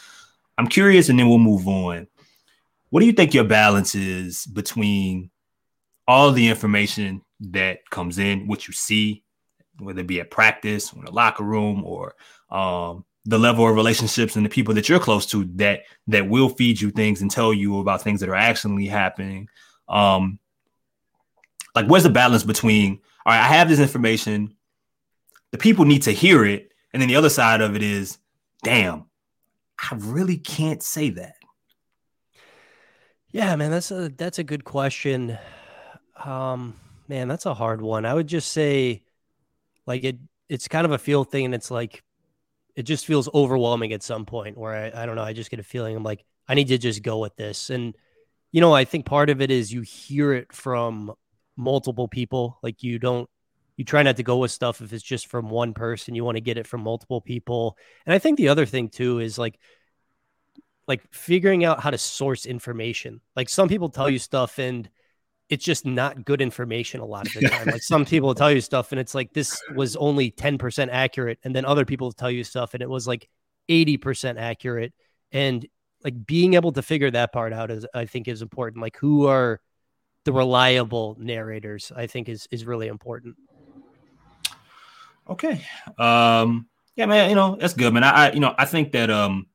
I'm 0.57 0.67
curious 0.67 1.09
and 1.09 1.19
then 1.19 1.27
we'll 1.27 1.39
move 1.39 1.67
on. 1.67 2.07
What 2.89 3.01
do 3.01 3.05
you 3.05 3.11
think 3.11 3.33
your 3.33 3.43
balance 3.43 3.93
is 3.95 4.45
between 4.45 5.29
all 6.07 6.31
the 6.31 6.47
information 6.47 7.21
that 7.41 7.89
comes 7.89 8.17
in, 8.17 8.47
what 8.47 8.67
you 8.67 8.73
see, 8.73 9.23
whether 9.79 9.99
it 9.99 10.07
be 10.07 10.21
at 10.21 10.31
practice 10.31 10.93
or 10.93 10.99
in 10.99 11.05
the 11.05 11.11
locker 11.11 11.43
room 11.43 11.83
or 11.83 12.15
um, 12.49 13.03
the 13.25 13.39
level 13.39 13.67
of 13.67 13.75
relationships 13.75 14.35
and 14.35 14.45
the 14.45 14.49
people 14.49 14.73
that 14.73 14.87
you're 14.87 14.99
close 14.99 15.25
to 15.25 15.45
that 15.55 15.81
that 16.07 16.29
will 16.29 16.49
feed 16.49 16.79
you 16.79 16.91
things 16.91 17.21
and 17.21 17.31
tell 17.31 17.53
you 17.53 17.79
about 17.79 18.01
things 18.01 18.19
that 18.19 18.29
are 18.29 18.35
actually 18.35 18.85
happening. 18.87 19.49
Um 19.87 20.39
like 21.75 21.87
where's 21.87 22.03
the 22.03 22.09
balance 22.09 22.43
between 22.43 23.01
all 23.25 23.33
right 23.33 23.39
i 23.41 23.43
have 23.43 23.67
this 23.67 23.79
information 23.79 24.55
the 25.51 25.57
people 25.57 25.85
need 25.85 26.01
to 26.03 26.11
hear 26.11 26.45
it 26.45 26.71
and 26.93 27.01
then 27.01 27.09
the 27.09 27.15
other 27.15 27.29
side 27.29 27.61
of 27.61 27.75
it 27.75 27.83
is 27.83 28.17
damn 28.63 29.05
i 29.77 29.95
really 29.95 30.37
can't 30.37 30.81
say 30.81 31.09
that. 31.09 31.35
Yeah 33.31 33.55
man 33.57 33.71
that's 33.71 33.91
a 33.91 34.09
that's 34.09 34.39
a 34.39 34.43
good 34.43 34.63
question. 34.63 35.37
Um 36.23 36.75
man 37.09 37.27
that's 37.27 37.45
a 37.45 37.53
hard 37.53 37.81
one. 37.81 38.05
I 38.05 38.13
would 38.13 38.27
just 38.27 38.53
say 38.53 39.03
like 39.85 40.05
it 40.05 40.17
it's 40.47 40.69
kind 40.69 40.85
of 40.85 40.91
a 40.91 40.97
feel 40.97 41.25
thing 41.25 41.43
and 41.43 41.53
it's 41.53 41.69
like 41.69 42.04
it 42.75 42.83
just 42.83 43.05
feels 43.05 43.29
overwhelming 43.33 43.93
at 43.93 44.03
some 44.03 44.25
point 44.25 44.57
where 44.57 44.73
I, 44.73 45.03
I 45.03 45.05
don't 45.05 45.15
know, 45.15 45.23
I 45.23 45.33
just 45.33 45.49
get 45.49 45.59
a 45.59 45.63
feeling 45.63 45.95
I'm 45.95 46.03
like, 46.03 46.25
I 46.47 46.53
need 46.53 46.67
to 46.67 46.77
just 46.77 47.01
go 47.01 47.19
with 47.19 47.35
this. 47.35 47.69
And, 47.69 47.95
you 48.51 48.61
know, 48.61 48.73
I 48.73 48.85
think 48.85 49.05
part 49.05 49.29
of 49.29 49.41
it 49.41 49.49
is 49.49 49.71
you 49.71 49.81
hear 49.81 50.33
it 50.33 50.53
from 50.53 51.13
multiple 51.55 52.07
people. 52.07 52.59
Like 52.61 52.83
you 52.83 52.99
don't, 52.99 53.29
you 53.77 53.85
try 53.85 54.03
not 54.03 54.17
to 54.17 54.23
go 54.23 54.37
with 54.37 54.51
stuff 54.51 54.81
if 54.81 54.93
it's 54.93 55.03
just 55.03 55.27
from 55.27 55.49
one 55.49 55.73
person. 55.73 56.15
You 56.15 56.23
want 56.23 56.35
to 56.37 56.41
get 56.41 56.57
it 56.57 56.67
from 56.67 56.81
multiple 56.81 57.21
people. 57.21 57.77
And 58.05 58.13
I 58.13 58.19
think 58.19 58.37
the 58.37 58.49
other 58.49 58.65
thing 58.65 58.89
too 58.89 59.19
is 59.19 59.37
like, 59.37 59.59
like 60.87 61.01
figuring 61.11 61.65
out 61.65 61.79
how 61.79 61.89
to 61.89 61.97
source 61.97 62.45
information. 62.45 63.21
Like 63.35 63.49
some 63.49 63.67
people 63.67 63.89
tell 63.89 64.09
you 64.09 64.19
stuff 64.19 64.59
and 64.59 64.89
it's 65.49 65.63
just 65.63 65.85
not 65.85 66.25
good 66.25 66.41
information 66.41 67.01
a 67.01 67.05
lot 67.05 67.27
of 67.27 67.33
the 67.33 67.47
time. 67.47 67.67
like 67.67 67.83
some 67.83 68.05
people 68.05 68.33
tell 68.33 68.51
you 68.51 68.61
stuff 68.61 68.91
and 68.91 68.99
it's 68.99 69.13
like 69.13 69.31
this 69.33 69.61
was 69.75 69.95
only 69.95 70.31
10% 70.31 70.89
accurate 70.91 71.39
and 71.43 71.55
then 71.55 71.65
other 71.65 71.85
people 71.85 72.11
tell 72.11 72.31
you 72.31 72.43
stuff 72.43 72.73
and 72.73 72.81
it 72.81 72.89
was 72.89 73.07
like 73.07 73.29
80% 73.69 74.39
accurate 74.39 74.93
and 75.31 75.65
like 76.03 76.25
being 76.25 76.53
able 76.53 76.71
to 76.71 76.81
figure 76.81 77.11
that 77.11 77.31
part 77.33 77.53
out 77.53 77.71
is 77.71 77.85
I 77.93 78.05
think 78.05 78.27
is 78.27 78.41
important. 78.41 78.81
Like 78.81 78.97
who 78.97 79.27
are 79.27 79.59
the 80.23 80.33
reliable 80.33 81.15
narrators 81.19 81.91
I 81.95 82.07
think 82.07 82.29
is 82.29 82.47
is 82.51 82.65
really 82.65 82.87
important. 82.87 83.35
Okay. 85.29 85.65
Um 85.97 86.67
Yeah, 86.95 87.05
man. 87.05 87.29
You 87.29 87.35
know 87.35 87.57
that's 87.59 87.73
good, 87.73 87.93
man. 87.93 88.03
I, 88.03 88.09
I 88.27 88.31
you 88.31 88.39
know 88.39 88.53
I 88.57 88.65
think 88.65 88.91
that 88.93 89.09
um, 89.09 89.47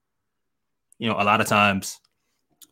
you 1.00 1.08
know, 1.08 1.16
a 1.18 1.24
lot 1.24 1.40
of 1.40 1.46
times 1.46 1.98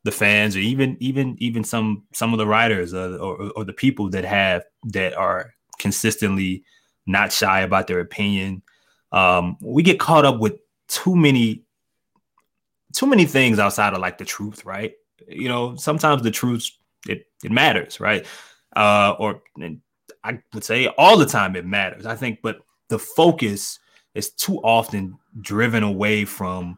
the 0.08 0.16
fans 0.16 0.56
or 0.56 0.60
even 0.60 0.96
even 1.00 1.36
even 1.38 1.62
some 1.62 2.02
some 2.14 2.32
of 2.32 2.38
the 2.38 2.46
writers 2.46 2.94
uh, 2.94 3.18
or, 3.20 3.50
or 3.54 3.64
the 3.64 3.74
people 3.74 4.08
that 4.08 4.24
have 4.24 4.62
that 4.84 5.12
are 5.14 5.52
consistently 5.78 6.64
not 7.06 7.30
shy 7.30 7.60
about 7.60 7.86
their 7.86 8.00
opinion. 8.00 8.62
Um 9.12 9.58
we 9.60 9.82
get 9.82 10.00
caught 10.00 10.24
up 10.24 10.40
with 10.40 10.54
too 10.88 11.14
many 11.14 11.62
too 12.94 13.06
many 13.06 13.26
things 13.26 13.58
outside 13.58 13.92
of 13.92 14.00
like 14.00 14.16
the 14.16 14.24
truth 14.24 14.64
right? 14.64 14.92
You 15.28 15.48
know 15.48 15.76
sometimes 15.76 16.22
the 16.22 16.30
truth 16.30 16.70
it 17.06 17.26
it 17.44 17.52
matters 17.52 18.00
right? 18.00 18.26
Uh 18.74 19.14
or 19.18 19.42
i 20.24 20.38
would 20.52 20.64
say 20.64 20.88
all 20.98 21.16
the 21.16 21.24
time 21.24 21.54
it 21.54 21.64
matters 21.64 22.04
i 22.04 22.16
think 22.16 22.40
but 22.42 22.58
the 22.88 22.98
focus 22.98 23.78
is 24.14 24.30
too 24.30 24.58
often 24.64 25.16
driven 25.40 25.84
away 25.84 26.24
from 26.24 26.76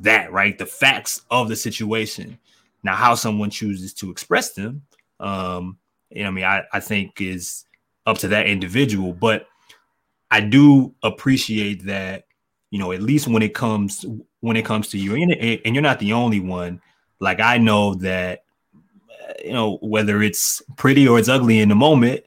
that 0.00 0.32
right? 0.32 0.58
The 0.58 0.66
facts 0.66 1.22
of 1.30 1.48
the 1.48 1.56
situation 1.56 2.38
now, 2.82 2.94
how 2.94 3.14
someone 3.14 3.50
chooses 3.50 3.92
to 3.94 4.10
express 4.10 4.52
them, 4.52 4.82
um, 5.18 5.78
you 6.10 6.22
know, 6.22 6.28
I 6.28 6.32
mean, 6.32 6.44
I, 6.44 6.62
I 6.72 6.80
think 6.80 7.20
is 7.20 7.64
up 8.06 8.18
to 8.18 8.28
that 8.28 8.46
individual. 8.46 9.12
But 9.12 9.46
I 10.30 10.40
do 10.40 10.94
appreciate 11.02 11.84
that, 11.86 12.24
you 12.70 12.78
know, 12.78 12.92
at 12.92 13.02
least 13.02 13.28
when 13.28 13.42
it 13.42 13.54
comes 13.54 14.04
when 14.40 14.56
it 14.56 14.64
comes 14.64 14.88
to 14.88 14.98
you, 14.98 15.14
and, 15.14 15.32
and 15.32 15.74
you're 15.74 15.82
not 15.82 15.98
the 15.98 16.12
only 16.12 16.40
one. 16.40 16.80
Like 17.18 17.40
I 17.40 17.58
know 17.58 17.94
that, 17.96 18.44
you 19.44 19.52
know, 19.52 19.78
whether 19.82 20.22
it's 20.22 20.62
pretty 20.76 21.06
or 21.06 21.18
it's 21.18 21.28
ugly 21.28 21.60
in 21.60 21.68
the 21.68 21.74
moment, 21.74 22.24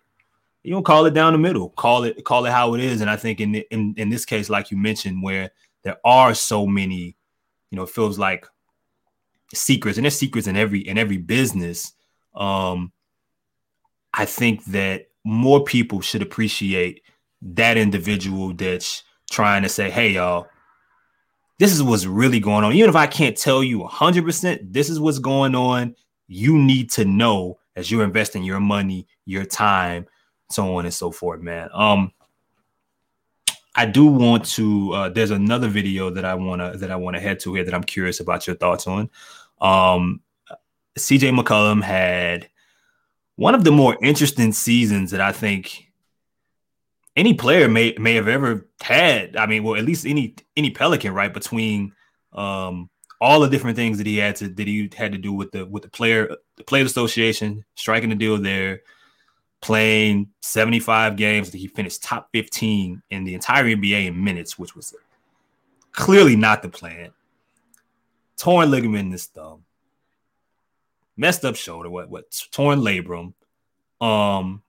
you 0.64 0.72
don't 0.72 0.86
call 0.86 1.06
it 1.06 1.14
down 1.14 1.34
the 1.34 1.40
middle. 1.40 1.70
Call 1.70 2.04
it 2.04 2.24
call 2.24 2.46
it 2.46 2.52
how 2.52 2.74
it 2.74 2.82
is. 2.82 3.02
And 3.02 3.10
I 3.10 3.16
think 3.16 3.42
in 3.42 3.56
in 3.56 3.96
in 3.98 4.10
this 4.10 4.26
case, 4.26 4.50
like 4.50 4.72
you 4.72 4.78
mentioned, 4.78 5.24
where 5.24 5.52
there 5.84 5.98
are 6.06 6.34
so 6.34 6.66
many, 6.66 7.16
you 7.72 7.76
know, 7.76 7.84
it 7.84 7.90
feels 7.90 8.20
like 8.20 8.46
secrets, 9.54 9.98
and 9.98 10.06
there's 10.06 10.18
secrets 10.18 10.48
in 10.48 10.56
every 10.56 10.80
in 10.80 10.98
every 10.98 11.18
business. 11.18 11.94
Um, 12.36 12.92
I 14.14 14.26
think 14.26 14.64
that 14.66 15.08
more 15.24 15.64
people 15.64 16.02
should 16.02 16.22
appreciate 16.22 17.02
that 17.42 17.78
individual 17.78 18.54
that's 18.54 19.04
trying 19.32 19.64
to 19.64 19.70
say, 19.70 19.90
"Hey, 19.90 20.12
y'all, 20.12 20.48
this 21.60 21.72
is 21.72 21.84
what's 21.84 22.06
really 22.06 22.40
going 22.40 22.64
on." 22.64 22.74
Even 22.74 22.90
if 22.90 22.96
I 22.96 23.08
can't 23.08 23.38
tell 23.38 23.64
you 23.64 23.84
100%, 23.84 24.74
this 24.74 24.90
is 24.90 25.00
what's 25.00 25.20
going 25.20 25.56
on. 25.56 25.96
You 26.28 26.58
need 26.58 26.92
to 26.92 27.06
know 27.06 27.60
as 27.76 27.90
you're 27.90 28.04
investing 28.04 28.44
your 28.44 28.60
money, 28.60 29.08
your 29.26 29.46
time, 29.46 30.08
so 30.50 30.78
on 30.78 30.86
and 30.86 30.94
so 30.94 31.12
forth, 31.12 31.42
man. 31.42 31.70
Um, 31.74 32.12
I 33.76 33.86
do 33.86 34.06
want 34.06 34.46
to. 34.52 34.94
Uh, 34.94 35.10
there's 35.10 35.32
another 35.32 35.68
video 35.68 36.10
that 36.12 36.26
I 36.26 36.36
wanna 36.36 36.78
that 36.78 36.92
I 36.92 36.96
want 36.96 37.16
to 37.16 37.20
head 37.20 37.40
to 37.42 37.54
here 37.56 37.64
that 37.64 37.74
I'm 37.74 37.84
curious 37.84 38.20
about 38.20 38.46
your 38.46 38.56
thoughts 38.56 38.86
on. 38.86 39.10
Um, 39.64 40.20
CJ 40.98 41.38
McCollum 41.38 41.82
had 41.82 42.50
one 43.36 43.56
of 43.56 43.64
the 43.64 43.72
more 43.72 43.98
interesting 44.04 44.52
seasons 44.52 45.12
that 45.12 45.22
I 45.22 45.32
think 45.32 45.92
any 47.16 47.34
player 47.34 47.68
may 47.68 47.96
may 47.98 48.16
have 48.16 48.28
ever 48.28 48.68
had. 48.82 49.36
I 49.36 49.46
mean, 49.48 49.64
well, 49.64 49.76
at 49.76 49.86
least 49.86 50.06
any 50.06 50.36
any 50.56 50.70
Pelican, 50.70 51.14
right? 51.14 51.34
Between 51.34 51.94
um, 52.34 52.90
all 53.22 53.40
the 53.40 53.50
different 53.50 53.78
things 53.78 53.98
that 53.98 54.08
he 54.08 54.18
had 54.18 54.36
to 54.38 54.50
that 54.50 54.68
he 54.68 54.90
had 54.96 55.14
to 55.14 55.18
do 55.18 55.34
with 55.34 55.52
the 55.52 55.66
with 55.66 55.84
the 55.84 55.90
player 55.90 56.36
the 56.58 56.64
Players 56.64 56.92
Association, 56.92 57.64
striking 57.76 58.10
the 58.10 58.16
deal 58.16 58.38
there, 58.38 58.82
playing 59.62 60.30
75 60.42 61.16
games 61.16 61.52
that 61.52 61.58
he 61.58 61.68
finished 61.68 62.04
top 62.04 62.30
15 62.34 63.02
in 63.10 63.24
the 63.24 63.34
entire 63.34 63.64
NBA 63.64 64.08
in 64.08 64.24
minutes, 64.24 64.60
which 64.60 64.76
was 64.76 64.94
clearly 65.94 66.36
not 66.36 66.62
the 66.62 66.70
plan 66.70 67.12
torn 68.38 68.72
ligament 68.72 69.06
in 69.06 69.12
his 69.12 69.26
thumb, 69.26 69.64
messed 71.18 71.46
up 71.46 71.56
shoulder, 71.56 71.90
what 71.90 72.10
what 72.10 72.26
torn 72.52 72.80
labrum. 72.80 73.34
Um, 74.02 74.62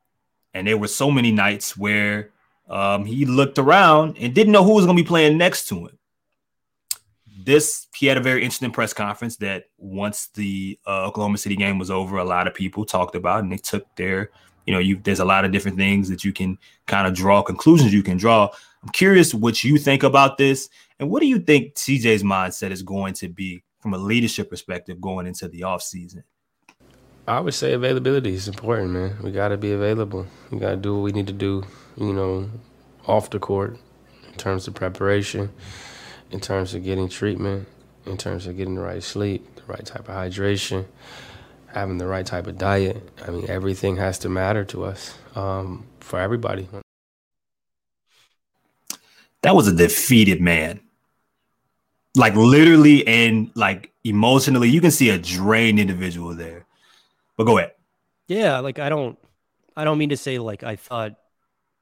and 0.52 0.66
there 0.66 0.78
were 0.78 0.88
so 0.88 1.10
many 1.10 1.32
nights 1.32 1.76
where 1.76 2.30
um, 2.68 3.04
he 3.04 3.26
looked 3.26 3.58
around 3.58 4.16
and 4.18 4.34
didn't 4.34 4.52
know 4.52 4.64
who 4.64 4.74
was 4.74 4.86
going 4.86 4.96
to 4.96 5.02
be 5.02 5.06
playing 5.06 5.36
next 5.36 5.68
to 5.68 5.86
him. 5.86 5.98
This 7.44 7.88
he 7.94 8.06
had 8.06 8.16
a 8.16 8.22
very 8.22 8.42
interesting 8.42 8.70
press 8.70 8.92
conference 8.94 9.36
that 9.36 9.64
once 9.76 10.28
the 10.28 10.78
uh, 10.86 11.06
Oklahoma 11.06 11.36
City 11.36 11.56
game 11.56 11.78
was 11.78 11.90
over, 11.90 12.16
a 12.18 12.24
lot 12.24 12.46
of 12.46 12.54
people 12.54 12.84
talked 12.84 13.14
about, 13.14 13.42
and 13.42 13.52
they 13.52 13.58
took 13.58 13.84
their, 13.96 14.30
you 14.66 14.72
know, 14.72 14.78
you 14.78 15.00
there's 15.02 15.20
a 15.20 15.24
lot 15.24 15.44
of 15.44 15.52
different 15.52 15.76
things 15.76 16.08
that 16.08 16.24
you 16.24 16.32
can 16.32 16.58
kind 16.86 17.06
of 17.06 17.14
draw 17.14 17.42
conclusions 17.42 17.92
you 17.92 18.02
can 18.02 18.16
draw. 18.16 18.48
I'm 18.82 18.90
curious 18.90 19.34
what 19.34 19.64
you 19.64 19.78
think 19.78 20.02
about 20.02 20.38
this, 20.38 20.68
and 20.98 21.10
what 21.10 21.20
do 21.20 21.26
you 21.26 21.38
think 21.38 21.74
CJ's 21.74 22.22
mindset 22.22 22.70
is 22.70 22.82
going 22.82 23.14
to 23.14 23.28
be 23.28 23.62
from 23.80 23.94
a 23.94 23.98
leadership 23.98 24.50
perspective 24.50 25.00
going 25.00 25.26
into 25.26 25.48
the 25.48 25.62
off 25.62 25.82
season? 25.82 26.24
I 27.26 27.40
would 27.40 27.54
say 27.54 27.72
availability 27.72 28.34
is 28.34 28.48
important, 28.48 28.90
man. 28.90 29.16
We 29.22 29.30
got 29.30 29.48
to 29.48 29.56
be 29.56 29.72
available. 29.72 30.26
We 30.50 30.58
got 30.58 30.70
to 30.70 30.76
do 30.76 30.94
what 30.94 31.02
we 31.04 31.12
need 31.12 31.26
to 31.28 31.32
do, 31.32 31.64
you 31.96 32.12
know, 32.12 32.50
off 33.06 33.30
the 33.30 33.38
court 33.38 33.78
in 34.28 34.34
terms 34.34 34.68
of 34.68 34.74
preparation, 34.74 35.50
in 36.30 36.40
terms 36.40 36.74
of 36.74 36.84
getting 36.84 37.08
treatment, 37.08 37.66
in 38.04 38.18
terms 38.18 38.46
of 38.46 38.56
getting 38.58 38.74
the 38.74 38.82
right 38.82 39.02
sleep, 39.02 39.54
the 39.56 39.62
right 39.62 39.84
type 39.84 40.08
of 40.08 40.14
hydration, 40.14 40.84
having 41.74 41.98
the 41.98 42.06
right 42.06 42.24
type 42.24 42.46
of 42.46 42.56
diet. 42.56 42.96
I 43.26 43.30
mean, 43.30 43.50
everything 43.50 43.96
has 43.96 44.18
to 44.20 44.28
matter 44.28 44.64
to 44.66 44.84
us 44.84 45.16
um, 45.34 45.86
for 46.00 46.18
everybody. 46.18 46.68
That 49.42 49.54
was 49.54 49.68
a 49.68 49.74
defeated 49.74 50.40
man 50.40 50.80
like 52.14 52.34
literally 52.34 53.06
and 53.06 53.50
like 53.54 53.92
emotionally, 54.04 54.68
you 54.68 54.80
can 54.80 54.90
see 54.90 55.10
a 55.10 55.18
drained 55.18 55.80
individual 55.80 56.34
there. 56.34 56.66
But 57.36 57.44
go 57.44 57.58
ahead. 57.58 57.72
Yeah, 58.28 58.60
like 58.60 58.78
I 58.78 58.88
don't 58.88 59.18
I 59.76 59.84
don't 59.84 59.98
mean 59.98 60.10
to 60.10 60.16
say 60.16 60.38
like 60.38 60.62
I 60.62 60.76
thought 60.76 61.14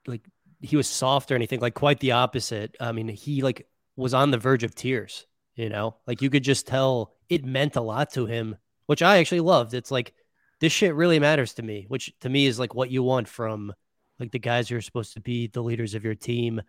like 0.07 0.23
he 0.61 0.77
was 0.77 0.89
soft 0.89 1.31
or 1.31 1.35
anything, 1.35 1.61
like 1.61 1.75
quite 1.75 2.01
the 2.01 2.13
opposite. 2.13 2.77
I 2.81 2.93
mean, 2.93 3.09
he 3.09 3.43
like 3.43 3.67
was 3.97 4.15
on 4.15 4.31
the 4.31 4.39
verge 4.39 4.65
of 4.65 4.75
tears, 4.75 5.27
you 5.55 5.69
know? 5.69 5.97
Like 6.07 6.23
you 6.23 6.31
could 6.31 6.45
just 6.45 6.67
tell 6.67 7.15
it 7.29 7.45
meant 7.45 7.77
a 7.77 7.81
lot 7.81 8.13
to 8.15 8.27
him, 8.27 8.57
which 8.87 9.03
I 9.03 9.19
actually 9.19 9.41
loved. 9.41 9.75
It's 9.75 9.91
like 9.91 10.15
this 10.61 10.73
shit 10.73 10.95
really 10.95 11.19
matters 11.19 11.55
to 11.55 11.63
me, 11.63 11.87
which 11.89 12.13
to 12.21 12.29
me 12.29 12.47
is 12.47 12.59
like 12.59 12.75
what 12.75 12.91
you 12.91 13.03
want 13.03 13.29
from 13.29 13.73
like 14.19 14.31
the 14.31 14.39
guys 14.39 14.69
who 14.69 14.77
are 14.77 14.81
supposed 14.81 15.15
to 15.15 15.21
be 15.21 15.49
the 15.49 15.63
leaders 15.63 15.95
of 15.95 16.05
your 16.05 16.15
team. 16.15 16.63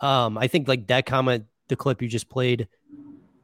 Um, 0.00 0.36
I 0.36 0.48
think 0.48 0.68
like 0.68 0.88
that 0.88 1.06
comment, 1.06 1.44
the 1.68 1.76
clip 1.76 2.02
you 2.02 2.08
just 2.08 2.28
played, 2.28 2.68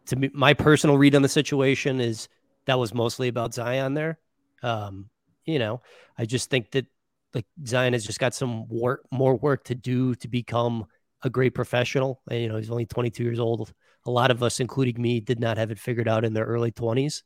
to 0.07 0.17
me, 0.17 0.31
my 0.33 0.55
personal 0.55 0.99
read 0.99 1.15
on 1.15 1.23
the 1.23 1.29
situation 1.29 2.01
is 2.01 2.29
that 2.67 2.79
was 2.79 2.93
mostly 2.93 3.29
about 3.29 3.55
Zion 3.55 3.95
there. 3.95 4.19
Um, 4.63 5.09
you 5.45 5.59
know, 5.59 5.83
I 6.19 6.25
just 6.25 6.51
think 6.51 6.73
that 6.73 6.87
like 7.35 7.47
Zion 7.67 7.93
has 7.93 8.05
just 8.05 8.19
got 8.19 8.35
some 8.35 8.69
work, 8.69 9.05
more 9.11 9.37
work 9.37 9.65
to 9.65 9.75
do 9.75 10.15
to 10.17 10.29
become 10.29 10.87
a 11.23 11.31
great 11.31 11.55
professional. 11.55 12.21
And, 12.29 12.43
you 12.43 12.49
know, 12.49 12.57
he's 12.57 12.71
only 12.71 12.87
22 12.87 13.23
years 13.23 13.39
old. 13.39 13.73
A 14.05 14.11
lot 14.11 14.31
of 14.31 14.43
us, 14.43 14.61
including 14.61 15.01
me, 15.01 15.21
did 15.21 15.41
not 15.41 15.57
have 15.57 15.71
it 15.71 15.79
figured 15.79 16.09
out 16.09 16.25
in 16.25 16.33
their 16.33 16.45
early 16.45 16.73
20s. 16.73 17.23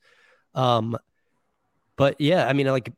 Um, 0.57 0.99
but 1.97 2.21
yeah, 2.21 2.47
I 2.47 2.53
mean, 2.53 2.67
like, 2.67 2.93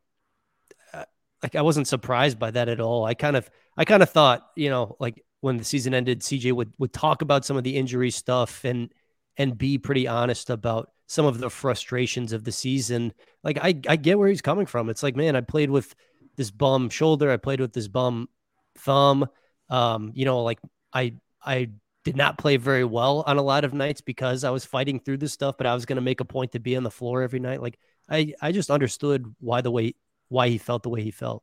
uh, 0.95 1.05
like 1.43 1.55
I 1.57 1.63
wasn't 1.63 1.89
surprised 1.89 2.39
by 2.39 2.51
that 2.53 2.69
at 2.69 2.81
all. 2.81 3.05
I 3.05 3.15
kind 3.15 3.37
of, 3.37 3.51
I 3.77 3.85
kind 3.85 4.03
of 4.03 4.11
thought, 4.11 4.49
you 4.57 4.71
know, 4.71 4.97
like 4.99 5.23
when 5.41 5.59
the 5.59 5.65
season 5.65 5.93
ended, 5.93 6.23
CJ 6.23 6.53
would 6.53 6.73
would 6.79 6.93
talk 6.93 7.23
about 7.23 7.45
some 7.45 7.57
of 7.57 7.65
the 7.65 7.77
injury 7.77 8.11
stuff 8.11 8.65
and 8.65 8.93
and 9.37 9.59
be 9.59 9.79
pretty 9.79 10.09
honest 10.09 10.51
about 10.51 10.91
some 11.07 11.27
of 11.27 11.39
the 11.39 11.51
frustrations 11.51 12.33
of 12.33 12.45
the 12.45 12.53
season. 12.53 13.13
Like 13.43 13.59
I, 13.61 13.81
I 13.89 13.97
get 13.97 14.19
where 14.19 14.29
he's 14.29 14.43
coming 14.43 14.67
from. 14.67 14.91
It's 14.91 15.03
like, 15.03 15.17
man, 15.17 15.37
I 15.37 15.41
played 15.41 15.71
with 15.71 15.95
this 16.37 16.51
bum 16.51 16.91
shoulder. 16.91 17.31
I 17.31 17.37
played 17.39 17.61
with 17.61 17.73
this 17.73 17.89
bum 17.89 18.29
thumb. 18.77 19.27
Um, 19.71 20.13
you 20.15 20.25
know, 20.25 20.43
like 20.43 20.59
I, 20.93 21.15
I 21.43 21.71
did 22.09 22.17
not 22.17 22.39
play 22.39 22.57
very 22.57 22.85
well 22.85 23.23
on 23.27 23.37
a 23.37 23.43
lot 23.43 23.65
of 23.65 23.75
nights 23.75 24.01
because 24.01 24.45
I 24.45 24.51
was 24.51 24.65
fighting 24.65 25.01
through 25.01 25.19
this 25.19 25.33
stuff, 25.33 25.57
but 25.57 25.67
I 25.67 25.75
was 25.75 25.87
going 25.87 25.97
to 25.97 26.03
make 26.03 26.21
a 26.21 26.25
point 26.25 26.53
to 26.53 26.59
be 26.59 26.77
on 26.77 26.83
the 26.83 26.91
floor 26.91 27.23
every 27.23 27.41
night. 27.41 27.63
Like 27.63 27.79
I, 28.09 28.35
I 28.41 28.53
just 28.53 28.71
understood 28.71 29.35
why 29.41 29.61
the 29.61 29.71
way, 29.71 29.95
why 30.29 30.49
he 30.49 30.59
felt 30.59 30.83
the 30.83 30.89
way 30.89 31.03
he 31.03 31.11
felt. 31.11 31.43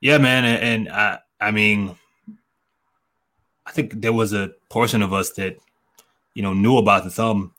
Yeah, 0.00 0.18
man. 0.18 0.44
And, 0.44 0.62
and 0.62 0.88
I, 0.88 1.18
I 1.40 1.50
mean, 1.50 1.96
I 3.66 3.70
think 3.70 4.00
there 4.00 4.12
was 4.12 4.32
a 4.32 4.52
portion 4.68 5.02
of 5.02 5.12
us 5.12 5.30
that 5.32 5.58
you 6.34 6.42
know, 6.42 6.52
knew 6.52 6.76
about 6.78 7.04
the 7.04 7.10
thumb, 7.10 7.52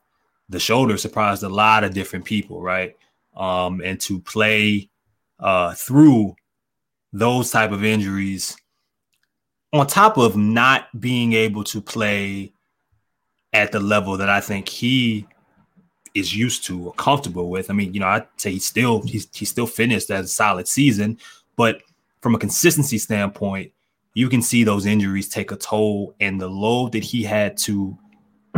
the 0.50 0.60
shoulder 0.60 0.98
surprised 0.98 1.44
a 1.44 1.50
lot 1.50 1.84
of 1.84 1.94
different 1.94 2.26
people, 2.26 2.62
right? 2.62 2.96
Um, 3.36 3.82
and 3.84 4.00
to 4.02 4.20
play 4.20 4.89
uh, 5.39 5.74
through 5.74 6.36
those 7.12 7.52
type 7.52 7.72
of 7.72 7.84
injuries, 7.84 8.58
on 9.76 9.88
top 9.88 10.18
of 10.18 10.36
not 10.36 10.88
being 11.00 11.34
able 11.34 11.64
to 11.66 11.82
play 11.82 12.54
at 13.54 13.72
the 13.72 13.80
level 13.80 14.18
that 14.18 14.30
I 14.30 14.42
think 14.42 14.68
he 14.68 15.26
is 16.14 16.36
used 16.36 16.66
to 16.66 16.88
or 16.88 16.94
comfortable 16.94 17.50
with. 17.50 17.70
I 17.70 17.74
mean, 17.74 17.94
you 17.94 18.00
know, 18.00 18.08
I'd 18.08 18.28
say 18.38 18.52
he's 18.52 18.66
still 18.66 19.02
he's 19.04 19.28
he 19.34 19.46
still 19.46 19.68
finished 19.68 20.10
as 20.10 20.26
a 20.26 20.30
solid 20.30 20.68
season, 20.68 21.18
but 21.56 21.82
from 22.22 22.36
a 22.36 22.40
consistency 22.40 22.98
standpoint, 22.98 23.72
you 24.14 24.30
can 24.30 24.42
see 24.42 24.64
those 24.64 24.86
injuries 24.86 25.30
take 25.30 25.52
a 25.52 25.58
toll 25.58 26.16
and 26.20 26.40
the 26.40 26.48
load 26.48 26.94
that 26.94 27.04
he 27.04 27.22
had 27.22 27.58
to, 27.58 27.98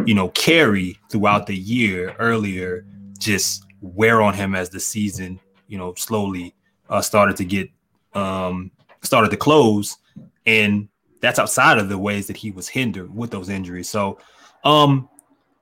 you 0.05 0.13
know, 0.13 0.29
carry 0.29 0.97
throughout 1.09 1.47
the 1.47 1.55
year 1.55 2.15
earlier 2.19 2.85
just 3.17 3.65
wear 3.81 4.21
on 4.21 4.33
him 4.33 4.55
as 4.55 4.69
the 4.69 4.79
season, 4.79 5.39
you 5.67 5.77
know, 5.77 5.93
slowly 5.95 6.55
uh, 6.89 7.01
started 7.01 7.35
to 7.37 7.45
get 7.45 7.69
um, 8.13 8.71
started 9.01 9.31
to 9.31 9.37
close, 9.37 9.97
and 10.45 10.87
that's 11.21 11.39
outside 11.39 11.77
of 11.77 11.89
the 11.89 11.97
ways 11.97 12.27
that 12.27 12.37
he 12.37 12.51
was 12.51 12.67
hindered 12.67 13.13
with 13.13 13.31
those 13.31 13.49
injuries. 13.49 13.89
So, 13.89 14.19
um, 14.63 15.09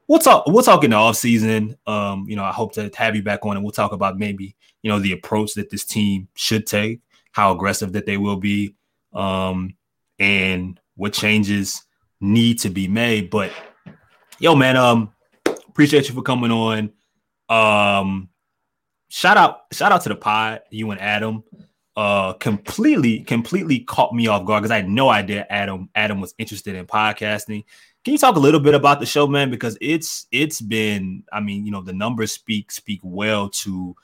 we'll 0.08 0.20
talk. 0.20 0.46
We'll 0.48 0.64
talk 0.64 0.84
in 0.84 0.92
the 0.92 0.98
off 0.98 1.18
season. 1.18 1.78
Um, 1.88 2.26
you 2.28 2.36
know, 2.36 2.44
I 2.44 2.52
hope 2.52 2.74
to 2.74 2.92
have 2.96 3.16
you 3.16 3.24
back 3.24 3.46
on, 3.46 3.56
and 3.56 3.64
we'll 3.64 3.72
talk 3.72 3.92
about 3.92 4.18
maybe 4.18 4.56
you 4.82 4.92
know 4.92 5.00
the 5.00 5.14
approach 5.14 5.54
that 5.56 5.70
this 5.70 5.86
team 5.86 6.28
should 6.36 6.66
take, 6.66 7.02
how 7.32 7.52
aggressive 7.52 7.94
that 7.94 8.06
they 8.06 8.18
will 8.18 8.38
be, 8.38 8.76
um, 9.14 9.76
and 10.20 10.80
what 10.96 11.14
changes 11.14 11.84
need 12.22 12.60
to 12.60 12.70
be 12.70 12.88
made. 12.88 13.30
But 13.30 13.52
yo, 14.40 14.56
man, 14.56 14.78
um, 14.78 15.14
appreciate 15.68 16.08
you 16.08 16.16
for 16.16 16.22
coming 16.22 16.52
on. 16.52 16.92
Um, 17.50 18.30
shout 19.10 19.38
out, 19.38 19.62
shout 19.72 19.92
out 19.92 20.02
to 20.02 20.10
the 20.10 20.16
pod, 20.16 20.62
you 20.70 20.92
and 20.92 21.02
Adam. 21.02 21.44
Uh, 21.96 22.34
completely, 22.34 23.22
completely 23.22 23.80
caught 23.80 24.14
me 24.14 24.28
off 24.28 24.46
guard 24.46 24.64
because 24.64 24.72
I 24.72 24.78
had 24.78 24.90
no 24.90 25.10
idea 25.10 25.48
Adam 25.50 25.90
Adam 25.96 26.20
was 26.20 26.36
interested 26.38 26.76
in 26.76 26.86
podcasting. 26.86 27.64
Can 28.04 28.12
you 28.12 28.18
talk 28.18 28.36
a 28.36 28.40
little 28.40 28.60
bit 28.60 28.74
about 28.74 29.00
the 29.00 29.06
show, 29.06 29.28
man? 29.28 29.50
Because 29.50 29.78
it's 29.80 30.28
it's 30.30 30.60
been, 30.60 31.24
I 31.32 31.40
mean, 31.40 31.66
you 31.66 31.72
know, 31.72 31.82
the 31.82 31.94
numbers 31.94 32.34
speak 32.34 32.72
speak 32.72 33.00
well 33.02 33.50
to 33.50 33.96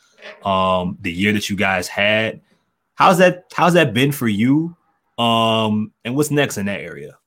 um 0.45 0.97
the 1.01 1.11
year 1.11 1.33
that 1.33 1.49
you 1.49 1.57
guys 1.57 1.89
had. 1.89 2.41
How's 2.95 3.17
that 3.17 3.51
how's 3.53 3.73
that 3.73 3.93
been 3.93 4.13
for 4.13 4.27
you? 4.27 4.75
Um, 5.17 5.91
and 6.05 6.15
what's 6.15 6.31
next 6.31 6.57
in 6.57 6.67
that 6.67 6.79
area? 6.79 7.17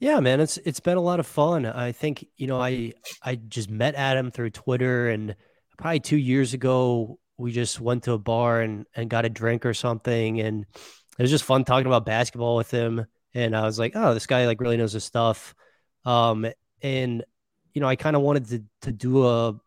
Yeah, 0.00 0.20
man, 0.20 0.40
it's 0.40 0.56
it's 0.58 0.80
been 0.80 0.96
a 0.96 1.02
lot 1.02 1.20
of 1.20 1.26
fun. 1.26 1.66
I 1.66 1.92
think 1.92 2.26
you 2.36 2.46
know 2.46 2.60
I 2.60 2.92
I 3.22 3.34
just 3.34 3.68
met 3.68 3.96
Adam 3.96 4.30
through 4.30 4.50
Twitter, 4.50 5.10
and 5.10 5.36
probably 5.76 6.00
two 6.00 6.16
years 6.16 6.54
ago 6.54 7.18
we 7.38 7.52
just 7.52 7.80
went 7.80 8.04
to 8.04 8.12
a 8.12 8.18
bar 8.18 8.60
and 8.60 8.84
and 8.94 9.08
got 9.08 9.24
a 9.24 9.30
drink 9.30 9.64
or 9.64 9.72
something, 9.74 10.40
and 10.40 10.66
it 11.18 11.22
was 11.22 11.30
just 11.30 11.44
fun 11.44 11.64
talking 11.64 11.86
about 11.86 12.04
basketball 12.04 12.56
with 12.56 12.70
him. 12.70 13.06
And 13.34 13.56
I 13.56 13.62
was 13.62 13.78
like, 13.78 13.92
oh, 13.94 14.14
this 14.14 14.26
guy 14.26 14.46
like 14.46 14.60
really 14.60 14.76
knows 14.76 14.92
his 14.92 15.04
stuff. 15.04 15.54
Um, 16.04 16.46
and 16.82 17.24
you 17.72 17.80
know, 17.80 17.88
I 17.88 17.96
kind 17.96 18.16
of 18.16 18.22
wanted 18.22 18.48
to 18.48 18.64
to 18.82 18.92
do 18.92 19.26
a 19.26 19.58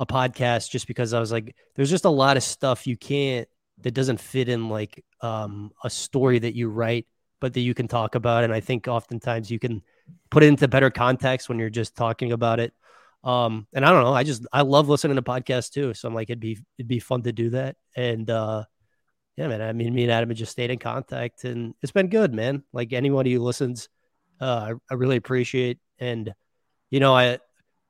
a 0.00 0.06
podcast 0.06 0.70
just 0.70 0.86
because 0.88 1.12
I 1.12 1.20
was 1.20 1.30
like, 1.30 1.54
there's 1.76 1.90
just 1.90 2.06
a 2.06 2.10
lot 2.10 2.36
of 2.36 2.42
stuff 2.42 2.86
you 2.86 2.96
can't 2.96 3.46
that 3.82 3.92
doesn't 3.92 4.20
fit 4.20 4.48
in 4.48 4.68
like 4.68 5.04
um 5.20 5.70
a 5.84 5.90
story 5.90 6.38
that 6.38 6.54
you 6.54 6.68
write 6.68 7.06
but 7.42 7.54
that 7.54 7.60
you 7.60 7.74
can 7.74 7.88
talk 7.88 8.14
about. 8.14 8.44
And 8.44 8.52
I 8.52 8.60
think 8.60 8.86
oftentimes 8.86 9.50
you 9.50 9.58
can 9.58 9.82
put 10.30 10.44
it 10.44 10.46
into 10.46 10.68
better 10.68 10.90
context 10.90 11.48
when 11.48 11.58
you're 11.58 11.70
just 11.70 11.96
talking 11.96 12.30
about 12.30 12.60
it. 12.60 12.72
Um, 13.24 13.66
and 13.72 13.84
I 13.84 13.90
don't 13.90 14.02
know, 14.02 14.12
I 14.12 14.24
just 14.24 14.46
I 14.52 14.62
love 14.62 14.88
listening 14.88 15.16
to 15.16 15.22
podcasts 15.22 15.70
too. 15.70 15.94
So 15.94 16.08
I'm 16.08 16.14
like, 16.14 16.30
it'd 16.30 16.40
be 16.40 16.58
it'd 16.78 16.88
be 16.88 16.98
fun 16.98 17.22
to 17.22 17.32
do 17.32 17.50
that. 17.50 17.76
And 17.96 18.28
uh 18.28 18.64
yeah, 19.36 19.48
man. 19.48 19.62
I 19.62 19.72
mean, 19.72 19.94
me 19.94 20.02
and 20.02 20.12
Adam 20.12 20.28
have 20.28 20.38
just 20.38 20.52
stayed 20.52 20.70
in 20.70 20.78
contact, 20.78 21.44
and 21.44 21.74
it's 21.82 21.92
been 21.92 22.08
good, 22.08 22.34
man. 22.34 22.62
Like 22.72 22.92
anyone 22.92 23.24
who 23.24 23.38
listens, 23.38 23.88
uh, 24.40 24.74
I, 24.90 24.92
I 24.92 24.94
really 24.94 25.16
appreciate. 25.16 25.78
And 25.98 26.34
you 26.90 27.00
know, 27.00 27.14
I 27.14 27.38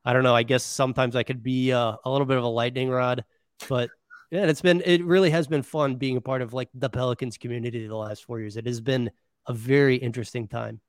I 0.05 0.13
don't 0.13 0.23
know. 0.23 0.35
I 0.35 0.43
guess 0.43 0.63
sometimes 0.63 1.15
I 1.15 1.23
could 1.23 1.43
be 1.43 1.73
uh, 1.73 1.95
a 2.03 2.09
little 2.09 2.25
bit 2.25 2.37
of 2.37 2.43
a 2.43 2.47
lightning 2.47 2.89
rod, 2.89 3.25
but 3.67 3.89
yeah, 4.31 4.45
it's 4.45 4.61
been 4.61 4.81
it 4.85 5.03
really 5.03 5.31
has 5.31 5.47
been 5.47 5.63
fun 5.63 5.95
being 5.95 6.17
a 6.17 6.21
part 6.21 6.41
of 6.41 6.53
like 6.53 6.69
the 6.73 6.89
Pelicans 6.89 7.37
community 7.37 7.87
the 7.87 7.95
last 7.95 8.23
four 8.23 8.39
years. 8.39 8.55
It 8.55 8.65
has 8.65 8.79
been 8.79 9.11
a 9.47 9.53
very 9.53 9.97
interesting 9.97 10.47
time. 10.47 10.79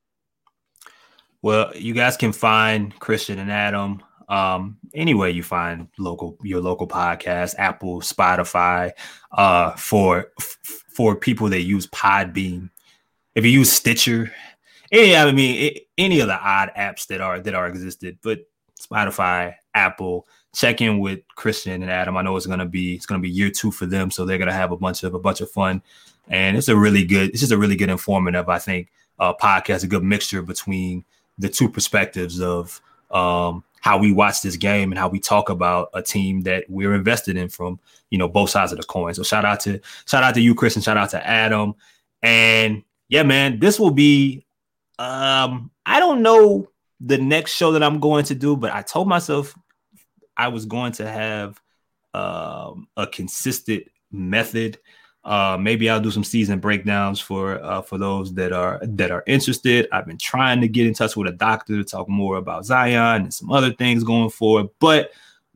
Well, 1.41 1.75
you 1.75 1.93
guys 1.93 2.17
can 2.17 2.31
find 2.31 2.97
Christian 2.97 3.39
and 3.39 3.51
Adam 3.51 4.01
um 4.29 4.77
anyway 4.93 5.31
you 5.31 5.43
find 5.43 5.87
local 5.97 6.37
your 6.41 6.59
local 6.61 6.87
podcast 6.87 7.55
apple 7.57 8.01
spotify 8.01 8.91
uh 9.33 9.71
for 9.75 10.31
for 10.39 11.15
people 11.15 11.49
that 11.49 11.61
use 11.61 11.87
podbean 11.87 12.69
if 13.35 13.45
you 13.45 13.51
use 13.51 13.71
stitcher 13.71 14.31
any 14.91 15.15
i 15.15 15.31
mean 15.31 15.77
any 15.97 16.19
of 16.19 16.27
the 16.27 16.39
odd 16.39 16.71
apps 16.77 17.05
that 17.07 17.21
are 17.21 17.39
that 17.39 17.53
are 17.53 17.67
existed 17.67 18.17
but 18.23 18.39
spotify 18.79 19.53
apple 19.73 20.27
check 20.55 20.81
in 20.81 20.99
with 20.99 21.19
christian 21.35 21.83
and 21.83 21.91
adam. 21.91 22.17
I 22.17 22.21
know 22.21 22.35
it's 22.37 22.45
gonna 22.45 22.65
be 22.65 22.95
it's 22.95 23.05
gonna 23.05 23.21
be 23.21 23.29
year 23.29 23.51
two 23.51 23.71
for 23.71 23.85
them 23.85 24.09
so 24.09 24.25
they're 24.25 24.37
gonna 24.37 24.53
have 24.53 24.71
a 24.71 24.77
bunch 24.77 25.03
of 25.03 25.13
a 25.13 25.19
bunch 25.19 25.41
of 25.41 25.51
fun. 25.51 25.81
And 26.27 26.57
it's 26.57 26.69
a 26.69 26.75
really 26.75 27.03
good 27.03 27.29
it's 27.29 27.41
just 27.41 27.51
a 27.51 27.57
really 27.57 27.75
good 27.75 27.89
informative 27.89 28.49
i 28.49 28.57
think 28.57 28.89
uh 29.19 29.33
podcast 29.35 29.83
a 29.83 29.87
good 29.87 30.03
mixture 30.03 30.41
between 30.41 31.05
the 31.37 31.49
two 31.49 31.69
perspectives 31.69 32.41
of 32.41 32.81
um 33.11 33.63
how 33.85 33.99
we 33.99 34.11
watch 34.11 34.41
this 34.41 34.55
game 34.55 34.91
and 34.91 34.97
how 34.97 35.07
we 35.07 35.19
talk 35.19 35.49
about 35.49 35.91
a 35.93 36.01
team 36.01 36.41
that 36.41 36.65
we're 36.67 36.95
invested 36.95 37.37
in 37.37 37.47
from 37.47 37.79
you 38.09 38.17
know 38.17 38.27
both 38.27 38.49
sides 38.49 38.71
of 38.71 38.79
the 38.79 38.83
coin. 38.83 39.13
So 39.13 39.21
shout 39.21 39.45
out 39.45 39.59
to 39.59 39.79
shout 40.07 40.23
out 40.23 40.33
to 40.33 40.41
you 40.41 40.55
chris 40.55 40.75
and 40.75 40.83
shout 40.83 40.97
out 40.97 41.11
to 41.11 41.25
adam. 41.25 41.75
And 42.23 42.83
yeah 43.09 43.21
man 43.21 43.59
this 43.59 43.79
will 43.79 43.91
be 43.91 44.43
um 44.97 45.69
i 45.85 45.99
don't 45.99 46.23
know 46.23 46.67
the 46.99 47.19
next 47.19 47.53
show 47.53 47.73
that 47.73 47.83
i'm 47.83 47.99
going 47.99 48.25
to 48.25 48.33
do 48.33 48.55
but 48.55 48.71
i 48.71 48.81
told 48.81 49.07
myself 49.07 49.53
i 50.37 50.47
was 50.47 50.65
going 50.65 50.91
to 50.93 51.07
have 51.07 51.61
um 52.13 52.87
a 52.97 53.05
consistent 53.05 53.83
method 54.11 54.79
uh, 55.25 55.57
maybe 55.59 55.89
I'll 55.89 55.99
do 55.99 56.11
some 56.11 56.23
season 56.23 56.59
breakdowns 56.59 57.19
for 57.19 57.63
uh, 57.63 57.81
for 57.81 57.97
those 57.97 58.33
that 58.35 58.53
are 58.53 58.79
that 58.83 59.09
are 59.09 59.23
interested. 59.25 59.87
I've 59.91 60.05
been 60.05 60.19
trying 60.19 60.61
to 60.61 60.67
get 60.67 60.85
in 60.85 60.93
touch 60.93 61.17
with 61.17 61.27
a 61.27 61.31
doctor 61.31 61.75
to 61.77 61.83
talk 61.83 62.07
more 62.07 62.37
about 62.37 62.65
Zion 62.65 63.23
and 63.23 63.33
some 63.33 63.51
other 63.51 63.73
things 63.73 64.03
going 64.03 64.29
forward. 64.29 64.69
But 64.79 65.11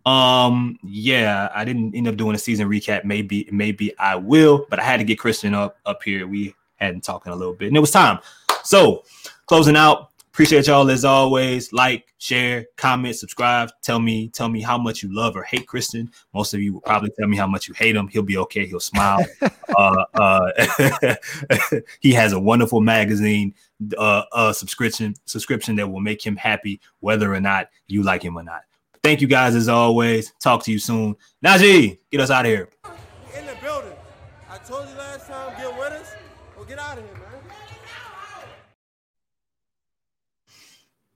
um, 0.08 0.80
yeah, 0.84 1.50
I 1.54 1.66
didn't 1.66 1.94
end 1.94 2.08
up 2.08 2.18
doing 2.18 2.36
a 2.36 2.40
season 2.40 2.68
recap. 2.68 3.06
Maybe 3.06 3.48
maybe 3.52 3.98
I 4.00 4.16
will, 4.16 4.66
but 4.72 4.80
I 4.80 4.84
had 4.84 4.98
to 4.98 5.04
get 5.04 5.20
Christian 5.20 5.54
up 5.54 5.78
up 5.86 6.02
here. 6.02 6.26
We 6.26 6.56
hadn't 6.78 7.04
talking 7.04 7.32
a 7.32 7.36
little 7.36 7.54
bit, 7.54 7.68
and 7.68 7.78
it 7.78 7.82
was 7.82 7.92
time. 7.92 8.20
So 8.64 9.04
closing 9.46 9.76
out, 9.76 10.09
Appreciate 10.39 10.67
y'all 10.67 10.89
as 10.89 11.04
always. 11.04 11.73
Like, 11.73 12.13
share, 12.17 12.65
comment, 12.78 13.13
subscribe. 13.17 13.71
Tell 13.82 13.99
me, 13.99 14.30
tell 14.30 14.47
me 14.47 14.62
how 14.62 14.78
much 14.78 15.04
you 15.04 15.13
love 15.13 15.36
or 15.36 15.43
hate 15.43 15.67
Christian. 15.67 16.10
Most 16.34 16.54
of 16.54 16.62
you 16.62 16.71
will 16.71 16.80
probably 16.80 17.10
tell 17.10 17.28
me 17.28 17.36
how 17.36 17.45
much 17.45 17.67
you 17.67 17.73
hate 17.73 17.93
him. 17.93 18.08
He'll 18.08 18.23
be 18.23 18.38
okay. 18.38 18.65
He'll 18.65 18.80
smile. 18.80 19.19
uh, 19.75 20.06
uh, 20.13 21.15
he 21.99 22.13
has 22.13 22.32
a 22.32 22.39
wonderful 22.39 22.80
magazine 22.80 23.54
uh, 23.97 24.23
uh, 24.32 24.54
subscription 24.54 25.13
subscription 25.25 25.75
that 25.75 25.91
will 25.91 25.99
make 25.99 26.25
him 26.25 26.38
happy, 26.38 26.80
whether 27.02 27.34
or 27.34 27.41
not 27.41 27.67
you 27.88 28.02
like 28.04 28.23
him 28.23 28.38
or 28.38 28.43
not. 28.43 28.62
Thank 29.04 29.19
you 29.19 29.28
guys 29.28 29.56
as 29.56 29.67
always. 29.67 30.32
Talk 30.39 30.63
to 30.63 30.71
you 30.71 30.80
soon. 30.80 31.17
Najee, 31.43 31.97
get 32.12 32.21
us 32.21 32.32
out 32.32 32.45
of 32.45 32.49
here. 32.49 32.69
In 33.38 33.45
the 33.45 33.56
building. 33.62 33.91
I 34.49 34.58
told 34.60 34.88
you 34.88 34.95
last 34.95 35.28
time, 35.28 35.58
get 35.58 35.78
with 35.78 35.88